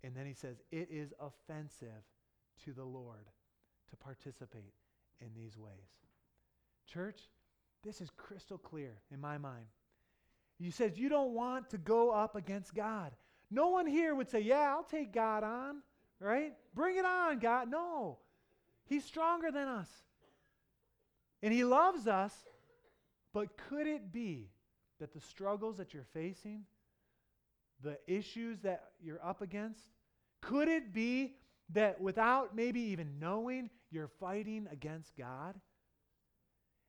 And 0.04 0.14
then 0.14 0.26
he 0.26 0.34
says, 0.34 0.56
It 0.70 0.88
is 0.90 1.14
offensive 1.18 2.04
to 2.64 2.72
the 2.72 2.84
Lord 2.84 3.30
to 3.90 3.96
participate 3.96 4.74
in 5.20 5.28
these 5.34 5.56
ways. 5.56 5.70
Church, 6.86 7.20
this 7.82 8.00
is 8.00 8.10
crystal 8.10 8.58
clear 8.58 8.98
in 9.10 9.20
my 9.20 9.38
mind. 9.38 9.66
You 10.58 10.70
said 10.70 10.96
you 10.96 11.08
don't 11.08 11.32
want 11.32 11.70
to 11.70 11.78
go 11.78 12.10
up 12.10 12.36
against 12.36 12.74
God. 12.74 13.12
No 13.50 13.68
one 13.68 13.86
here 13.86 14.14
would 14.14 14.30
say, 14.30 14.40
Yeah, 14.40 14.72
I'll 14.74 14.84
take 14.84 15.12
God 15.12 15.44
on, 15.44 15.82
right? 16.20 16.54
Bring 16.74 16.96
it 16.96 17.04
on, 17.04 17.38
God. 17.38 17.70
No. 17.70 18.18
He's 18.86 19.04
stronger 19.04 19.50
than 19.50 19.68
us. 19.68 19.88
And 21.42 21.52
He 21.52 21.64
loves 21.64 22.06
us. 22.06 22.34
But 23.32 23.56
could 23.56 23.86
it 23.86 24.12
be 24.12 24.50
that 25.00 25.14
the 25.14 25.20
struggles 25.20 25.78
that 25.78 25.94
you're 25.94 26.06
facing, 26.12 26.64
the 27.82 27.98
issues 28.06 28.60
that 28.60 28.90
you're 29.02 29.24
up 29.24 29.40
against, 29.40 29.80
could 30.42 30.68
it 30.68 30.92
be 30.92 31.34
that 31.70 32.00
without 32.00 32.54
maybe 32.54 32.80
even 32.80 33.18
knowing, 33.18 33.70
you're 33.90 34.10
fighting 34.20 34.68
against 34.70 35.16
God? 35.16 35.58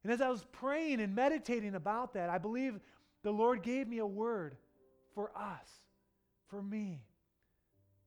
And 0.03 0.11
as 0.11 0.19
I 0.19 0.29
was 0.29 0.45
praying 0.51 0.99
and 0.99 1.15
meditating 1.15 1.75
about 1.75 2.13
that, 2.13 2.29
I 2.29 2.37
believe 2.37 2.79
the 3.23 3.31
Lord 3.31 3.63
gave 3.63 3.87
me 3.87 3.99
a 3.99 4.05
word 4.05 4.55
for 5.15 5.31
us, 5.35 5.67
for 6.47 6.61
me, 6.61 7.01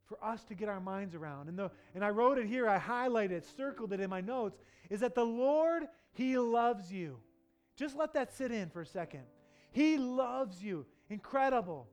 for 0.05 0.23
us 0.23 0.45
to 0.45 0.55
get 0.55 0.69
our 0.69 0.81
minds 0.81 1.15
around. 1.15 1.49
And, 1.49 1.59
the, 1.59 1.71
and 1.95 2.05
I 2.05 2.11
wrote 2.11 2.39
it 2.39 2.47
here, 2.47 2.69
I 2.69 2.79
highlighted 2.79 3.33
it, 3.33 3.47
circled 3.57 3.93
it 3.93 4.01
in 4.01 4.11
my 4.11 4.21
notes, 4.21 4.59
is 4.91 5.01
that 5.01 5.15
the 5.15 5.25
Lord, 5.25 5.85
He 6.13 6.39
loves 6.39 6.93
you. 6.93 7.19
Just 7.77 7.97
let 7.97 8.15
that 8.15 8.33
sit 8.33 8.53
in 8.53 8.71
for 8.71 8.83
a 8.83 8.87
second. 8.87 9.23
He 9.73 9.99
loves 9.99 10.63
you. 10.63 10.87
Incredible. 11.11 11.89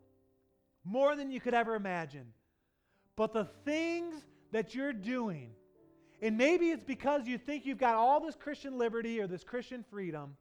More 0.83 1.15
than 1.15 1.31
you 1.31 1.39
could 1.39 1.53
ever 1.53 1.75
imagine. 1.75 2.27
But 3.15 3.33
the 3.33 3.45
things 3.65 4.15
that 4.51 4.75
you're 4.75 4.93
doing, 4.93 5.51
and 6.21 6.37
maybe 6.37 6.69
it's 6.69 6.83
because 6.83 7.27
you 7.27 7.37
think 7.37 7.65
you've 7.65 7.77
got 7.77 7.95
all 7.95 8.19
this 8.19 8.35
Christian 8.35 8.77
liberty 8.77 9.19
or 9.19 9.27
this 9.27 9.43
Christian 9.43 9.83
freedom, 9.89 10.35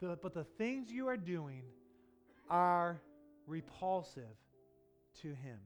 but 0.00 0.34
the 0.34 0.44
things 0.58 0.90
you 0.90 1.08
are 1.08 1.16
doing 1.16 1.62
are 2.50 3.00
repulsive 3.46 4.36
to 5.22 5.28
Him. 5.28 5.58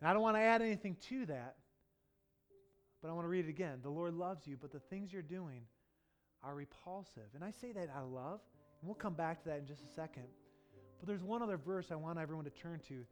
And 0.00 0.08
I 0.08 0.12
don't 0.12 0.22
want 0.22 0.36
to 0.36 0.40
add 0.40 0.62
anything 0.62 0.96
to 1.08 1.26
that, 1.26 1.56
but 3.02 3.08
I 3.08 3.12
want 3.12 3.24
to 3.24 3.28
read 3.28 3.46
it 3.46 3.50
again. 3.50 3.80
The 3.82 3.90
Lord 3.90 4.14
loves 4.14 4.46
you, 4.46 4.56
but 4.60 4.72
the 4.72 4.78
things 4.78 5.12
you're 5.12 5.22
doing 5.22 5.62
are 6.42 6.54
repulsive. 6.54 7.28
And 7.34 7.44
I 7.44 7.50
say 7.50 7.72
that 7.72 7.88
out 7.94 8.04
of 8.04 8.10
love, 8.10 8.40
and 8.80 8.88
we'll 8.88 8.94
come 8.94 9.14
back 9.14 9.42
to 9.42 9.48
that 9.50 9.58
in 9.58 9.66
just 9.66 9.82
a 9.82 9.94
second. 9.94 10.24
But 10.98 11.06
there's 11.06 11.22
one 11.22 11.42
other 11.42 11.56
verse 11.56 11.90
I 11.90 11.96
want 11.96 12.18
everyone 12.18 12.44
to 12.44 12.50
turn 12.50 12.80
to, 12.88 13.04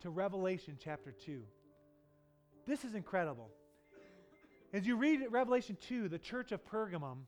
to 0.00 0.10
Revelation 0.10 0.76
chapter 0.82 1.12
2. 1.12 1.42
This 2.66 2.84
is 2.84 2.94
incredible. 2.94 3.50
As 4.72 4.86
you 4.86 4.96
read 4.96 5.20
Revelation 5.30 5.76
2, 5.88 6.08
the 6.08 6.18
church 6.18 6.52
of 6.52 6.64
Pergamum 6.66 7.18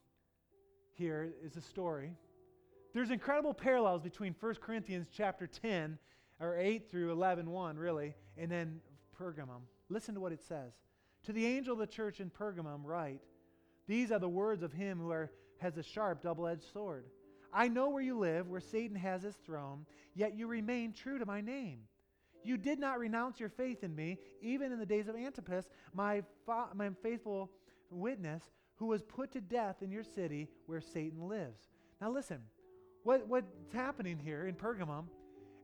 here 0.98 1.30
is 1.44 1.56
a 1.56 1.60
story. 1.60 2.12
There's 2.92 3.10
incredible 3.10 3.54
parallels 3.54 4.02
between 4.02 4.34
1 4.38 4.54
Corinthians 4.56 5.06
chapter 5.14 5.46
10, 5.46 5.96
or 6.40 6.56
8 6.58 6.90
through 6.90 7.12
11, 7.12 7.48
1, 7.48 7.76
really, 7.76 8.14
and 8.36 8.50
then 8.50 8.80
Pergamum. 9.18 9.62
Listen 9.88 10.14
to 10.14 10.20
what 10.20 10.32
it 10.32 10.42
says. 10.42 10.72
To 11.24 11.32
the 11.32 11.46
angel 11.46 11.74
of 11.74 11.78
the 11.78 11.86
church 11.86 12.20
in 12.20 12.30
Pergamum, 12.30 12.80
write, 12.84 13.20
These 13.86 14.10
are 14.10 14.18
the 14.18 14.28
words 14.28 14.62
of 14.62 14.72
him 14.72 14.98
who 14.98 15.10
are, 15.10 15.30
has 15.58 15.76
a 15.76 15.82
sharp, 15.82 16.22
double 16.22 16.46
edged 16.46 16.64
sword. 16.72 17.06
I 17.52 17.68
know 17.68 17.88
where 17.88 18.02
you 18.02 18.18
live, 18.18 18.48
where 18.48 18.60
Satan 18.60 18.96
has 18.96 19.22
his 19.22 19.36
throne, 19.36 19.86
yet 20.14 20.36
you 20.36 20.46
remain 20.46 20.92
true 20.92 21.18
to 21.18 21.26
my 21.26 21.40
name. 21.40 21.80
You 22.44 22.56
did 22.56 22.78
not 22.78 22.98
renounce 22.98 23.40
your 23.40 23.48
faith 23.48 23.82
in 23.82 23.94
me, 23.94 24.18
even 24.40 24.72
in 24.72 24.78
the 24.78 24.86
days 24.86 25.08
of 25.08 25.16
Antipas, 25.16 25.68
my, 25.92 26.22
fa- 26.46 26.68
my 26.74 26.90
faithful 27.02 27.50
witness, 27.90 28.42
who 28.78 28.86
was 28.86 29.02
put 29.02 29.32
to 29.32 29.40
death 29.40 29.82
in 29.82 29.90
your 29.90 30.04
city 30.04 30.48
where 30.66 30.80
Satan 30.80 31.28
lives. 31.28 31.60
Now, 32.00 32.10
listen, 32.10 32.38
what, 33.02 33.26
what's 33.26 33.46
happening 33.72 34.18
here 34.18 34.46
in 34.46 34.54
Pergamum 34.54 35.06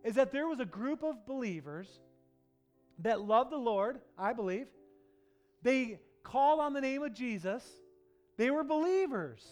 is 0.02 0.16
that 0.16 0.32
there 0.32 0.48
was 0.48 0.60
a 0.60 0.64
group 0.64 1.02
of 1.02 1.26
believers 1.26 1.88
that 3.00 3.20
loved 3.20 3.50
the 3.50 3.56
Lord, 3.56 4.00
I 4.18 4.32
believe. 4.32 4.66
They 5.62 5.98
called 6.22 6.60
on 6.60 6.72
the 6.72 6.80
name 6.80 7.02
of 7.02 7.14
Jesus, 7.14 7.64
they 8.36 8.50
were 8.50 8.64
believers. 8.64 9.44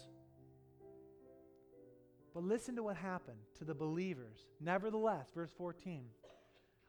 But 2.34 2.44
listen 2.44 2.76
to 2.76 2.82
what 2.82 2.96
happened 2.96 3.38
to 3.58 3.64
the 3.64 3.74
believers. 3.74 4.38
Nevertheless, 4.60 5.28
verse 5.34 5.50
14. 5.56 6.04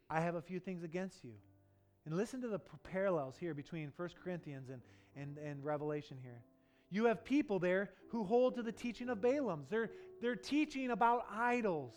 I 0.10 0.22
have 0.22 0.36
a 0.36 0.42
few 0.42 0.60
things 0.60 0.84
against 0.84 1.24
you. 1.24 1.34
And 2.06 2.16
listen 2.16 2.42
to 2.42 2.48
the 2.48 2.60
parallels 2.84 3.36
here 3.40 3.54
between 3.54 3.92
1 3.96 4.10
Corinthians 4.24 4.70
and, 4.70 4.82
and, 5.16 5.38
and 5.38 5.64
Revelation 5.64 6.18
here. 6.22 6.42
You 6.94 7.06
have 7.06 7.26
people 7.26 7.58
there 7.58 7.90
who 8.10 8.24
hold 8.24 8.54
to 8.56 8.62
the 8.62 8.72
teaching 8.72 9.10
of 9.10 9.20
Balaam's. 9.20 9.68
They're, 9.68 9.90
they're 10.22 10.36
teaching 10.36 10.92
about 10.92 11.26
idols. 11.34 11.96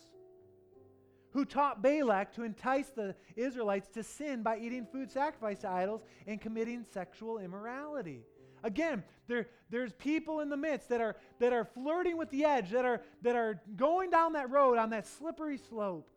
Who 1.33 1.45
taught 1.45 1.83
Balak 1.83 2.33
to 2.33 2.41
entice 2.41 2.87
the 2.89 3.13
Israelites 3.35 3.89
to 3.89 4.01
sin 4.01 4.41
by 4.41 4.57
eating 4.57 4.87
food 4.91 5.11
sacrificed 5.11 5.61
to 5.61 5.69
idols 5.69 6.01
and 6.25 6.41
committing 6.41 6.83
sexual 6.91 7.37
immorality. 7.37 8.23
Again, 8.63 9.03
there, 9.27 9.49
there's 9.69 9.93
people 9.93 10.39
in 10.39 10.49
the 10.49 10.57
midst 10.57 10.89
that 10.89 10.99
are, 10.99 11.15
that 11.37 11.53
are 11.53 11.65
flirting 11.65 12.17
with 12.17 12.31
the 12.31 12.43
edge, 12.43 12.71
that 12.71 12.83
are, 12.83 13.03
that 13.21 13.35
are 13.35 13.61
going 13.75 14.09
down 14.09 14.33
that 14.33 14.49
road 14.49 14.79
on 14.79 14.89
that 14.89 15.05
slippery 15.05 15.59
slope. 15.69 16.09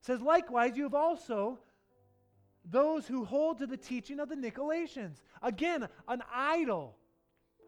It 0.00 0.06
says, 0.06 0.20
likewise, 0.20 0.76
you 0.76 0.84
have 0.84 0.94
also 0.94 1.58
those 2.64 3.08
who 3.08 3.24
hold 3.24 3.58
to 3.58 3.66
the 3.66 3.76
teaching 3.76 4.20
of 4.20 4.28
the 4.28 4.36
Nicolaitans. 4.36 5.16
Again, 5.42 5.88
an 6.06 6.22
idol, 6.32 6.98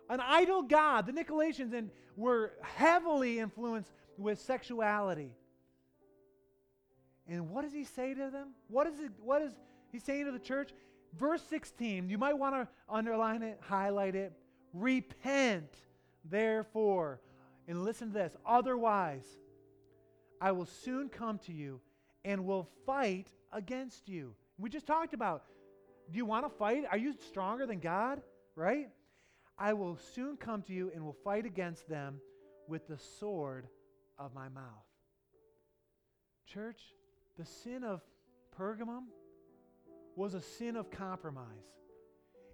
an 0.09 0.21
idol 0.21 0.63
god. 0.63 1.07
The 1.07 1.13
Nicolaitans 1.13 1.73
and 1.73 1.91
were 2.17 2.53
heavily 2.63 3.39
influenced 3.39 3.93
with 4.17 4.41
sexuality. 4.41 5.33
And 7.29 7.51
what 7.51 7.63
does 7.63 7.73
he 7.73 7.85
say 7.85 8.15
to 8.15 8.31
them? 8.31 8.51
What 8.69 8.87
is, 8.87 9.01
it, 9.01 9.11
what 9.21 9.43
is 9.43 9.53
he 9.91 9.99
saying 9.99 10.27
to 10.27 10.33
the 10.33 10.39
church? 10.39 10.71
Verse 11.19 11.43
16, 11.49 12.09
you 12.09 12.19
might 12.19 12.39
want 12.39 12.55
to 12.55 12.69
underline 12.89 13.43
it, 13.43 13.59
highlight 13.61 14.15
it. 14.15 14.33
Repent, 14.73 15.75
therefore. 16.25 17.21
And 17.69 17.85
listen 17.85 18.09
to 18.09 18.15
this. 18.15 18.37
Otherwise, 18.47 19.25
I 20.41 20.53
will 20.53 20.67
soon 20.67 21.09
come 21.09 21.39
to 21.41 21.53
you 21.53 21.81
and 22.25 22.45
will 22.45 22.69
fight 22.85 23.29
against 23.53 24.09
you. 24.09 24.35
We 24.59 24.71
just 24.71 24.87
talked 24.87 25.15
about 25.15 25.45
do 26.11 26.17
you 26.17 26.25
want 26.25 26.47
to 26.47 26.57
fight? 26.57 26.85
Are 26.89 26.99
you 26.99 27.15
stronger 27.29 27.67
than 27.67 27.81
God? 27.81 28.23
Right? 28.55 28.91
I 29.59 29.73
will 29.73 29.99
soon 30.15 30.37
come 30.37 30.63
to 30.63 30.73
you 30.73 30.91
and 30.95 31.05
will 31.05 31.17
fight 31.25 31.47
against 31.47 31.89
them 31.89 32.21
with 32.69 32.87
the 32.89 32.99
sword 32.99 33.67
of 34.19 34.35
my 34.35 34.49
mouth. 34.49 34.65
Church, 36.47 36.81
the 37.39 37.45
sin 37.45 37.83
of 37.83 38.03
Pergamum 38.59 39.05
was 40.15 40.35
a 40.35 40.41
sin 40.41 40.77
of 40.77 40.91
compromise. 40.91 41.47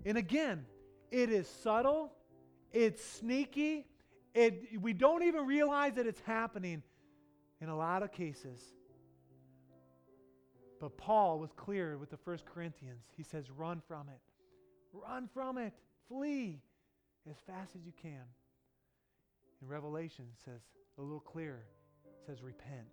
And 0.04 0.16
again, 0.16 0.64
it 1.10 1.30
is 1.30 1.48
subtle, 1.48 2.12
it's 2.72 3.04
sneaky, 3.04 3.86
it, 4.34 4.80
we 4.80 4.92
don't 4.92 5.22
even 5.22 5.46
realize 5.46 5.94
that 5.94 6.06
it's 6.06 6.20
happening 6.20 6.82
in 7.60 7.68
a 7.68 7.76
lot 7.76 8.02
of 8.02 8.12
cases. 8.12 8.60
But 10.80 10.96
Paul 10.96 11.38
was 11.38 11.52
clear 11.52 11.96
with 11.96 12.10
the 12.10 12.16
First 12.16 12.44
Corinthians. 12.44 13.04
He 13.16 13.22
says, 13.22 13.50
run 13.50 13.80
from 13.86 14.08
it. 14.08 14.20
Run 14.92 15.28
from 15.32 15.58
it. 15.58 15.72
Flee 16.08 16.60
as 17.30 17.36
fast 17.46 17.74
as 17.76 17.84
you 17.84 17.92
can. 18.00 18.24
In 19.60 19.68
Revelation, 19.68 20.24
says 20.44 20.62
a 20.98 21.02
little 21.02 21.20
clearer, 21.20 21.64
says, 22.26 22.42
repent, 22.42 22.88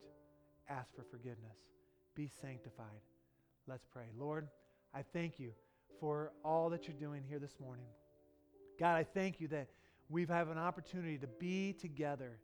ask 0.69 0.95
for 0.95 1.03
forgiveness, 1.03 1.57
be 2.15 2.29
sanctified. 2.41 3.01
Let's 3.67 3.85
pray. 3.85 4.05
Lord, 4.17 4.47
I 4.93 5.03
thank 5.13 5.39
you 5.39 5.51
for 5.99 6.31
all 6.45 6.69
that 6.69 6.87
you're 6.87 6.97
doing 6.97 7.23
here 7.27 7.39
this 7.39 7.59
morning. 7.59 7.87
God, 8.79 8.95
I 8.95 9.03
thank 9.03 9.41
you 9.41 9.47
that 9.49 9.67
we 10.09 10.25
have 10.25 10.49
an 10.49 10.57
opportunity 10.57 11.17
to 11.17 11.27
be 11.27 11.73
together, 11.73 12.39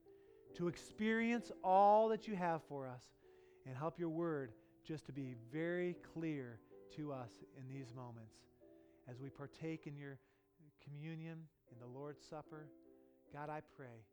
to 0.55 0.67
experience 0.67 1.51
all 1.63 2.09
that 2.09 2.27
you 2.27 2.35
have 2.35 2.61
for 2.67 2.87
us, 2.87 3.03
and 3.65 3.75
help 3.75 3.99
your 3.99 4.09
word 4.09 4.51
just 4.83 5.05
to 5.05 5.11
be 5.11 5.35
very 5.51 5.95
clear 6.13 6.59
to 6.95 7.11
us 7.11 7.31
in 7.57 7.67
these 7.67 7.93
moments 7.95 8.35
as 9.09 9.19
we 9.19 9.29
partake 9.29 9.87
in 9.87 9.95
your 9.95 10.17
communion, 10.83 11.39
in 11.71 11.77
the 11.79 11.89
Lord's 11.89 12.21
Supper. 12.29 12.67
God, 13.33 13.49
I 13.49 13.61
pray 13.75 14.05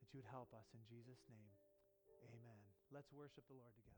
that 0.00 0.08
you 0.12 0.20
would 0.20 0.30
help 0.30 0.52
us 0.54 0.66
in 0.74 0.80
Jesus' 0.88 1.22
name. 1.28 1.52
Amen. 2.28 2.60
Let's 2.92 3.12
worship 3.12 3.44
the 3.48 3.56
Lord 3.56 3.74
together. 3.74 3.97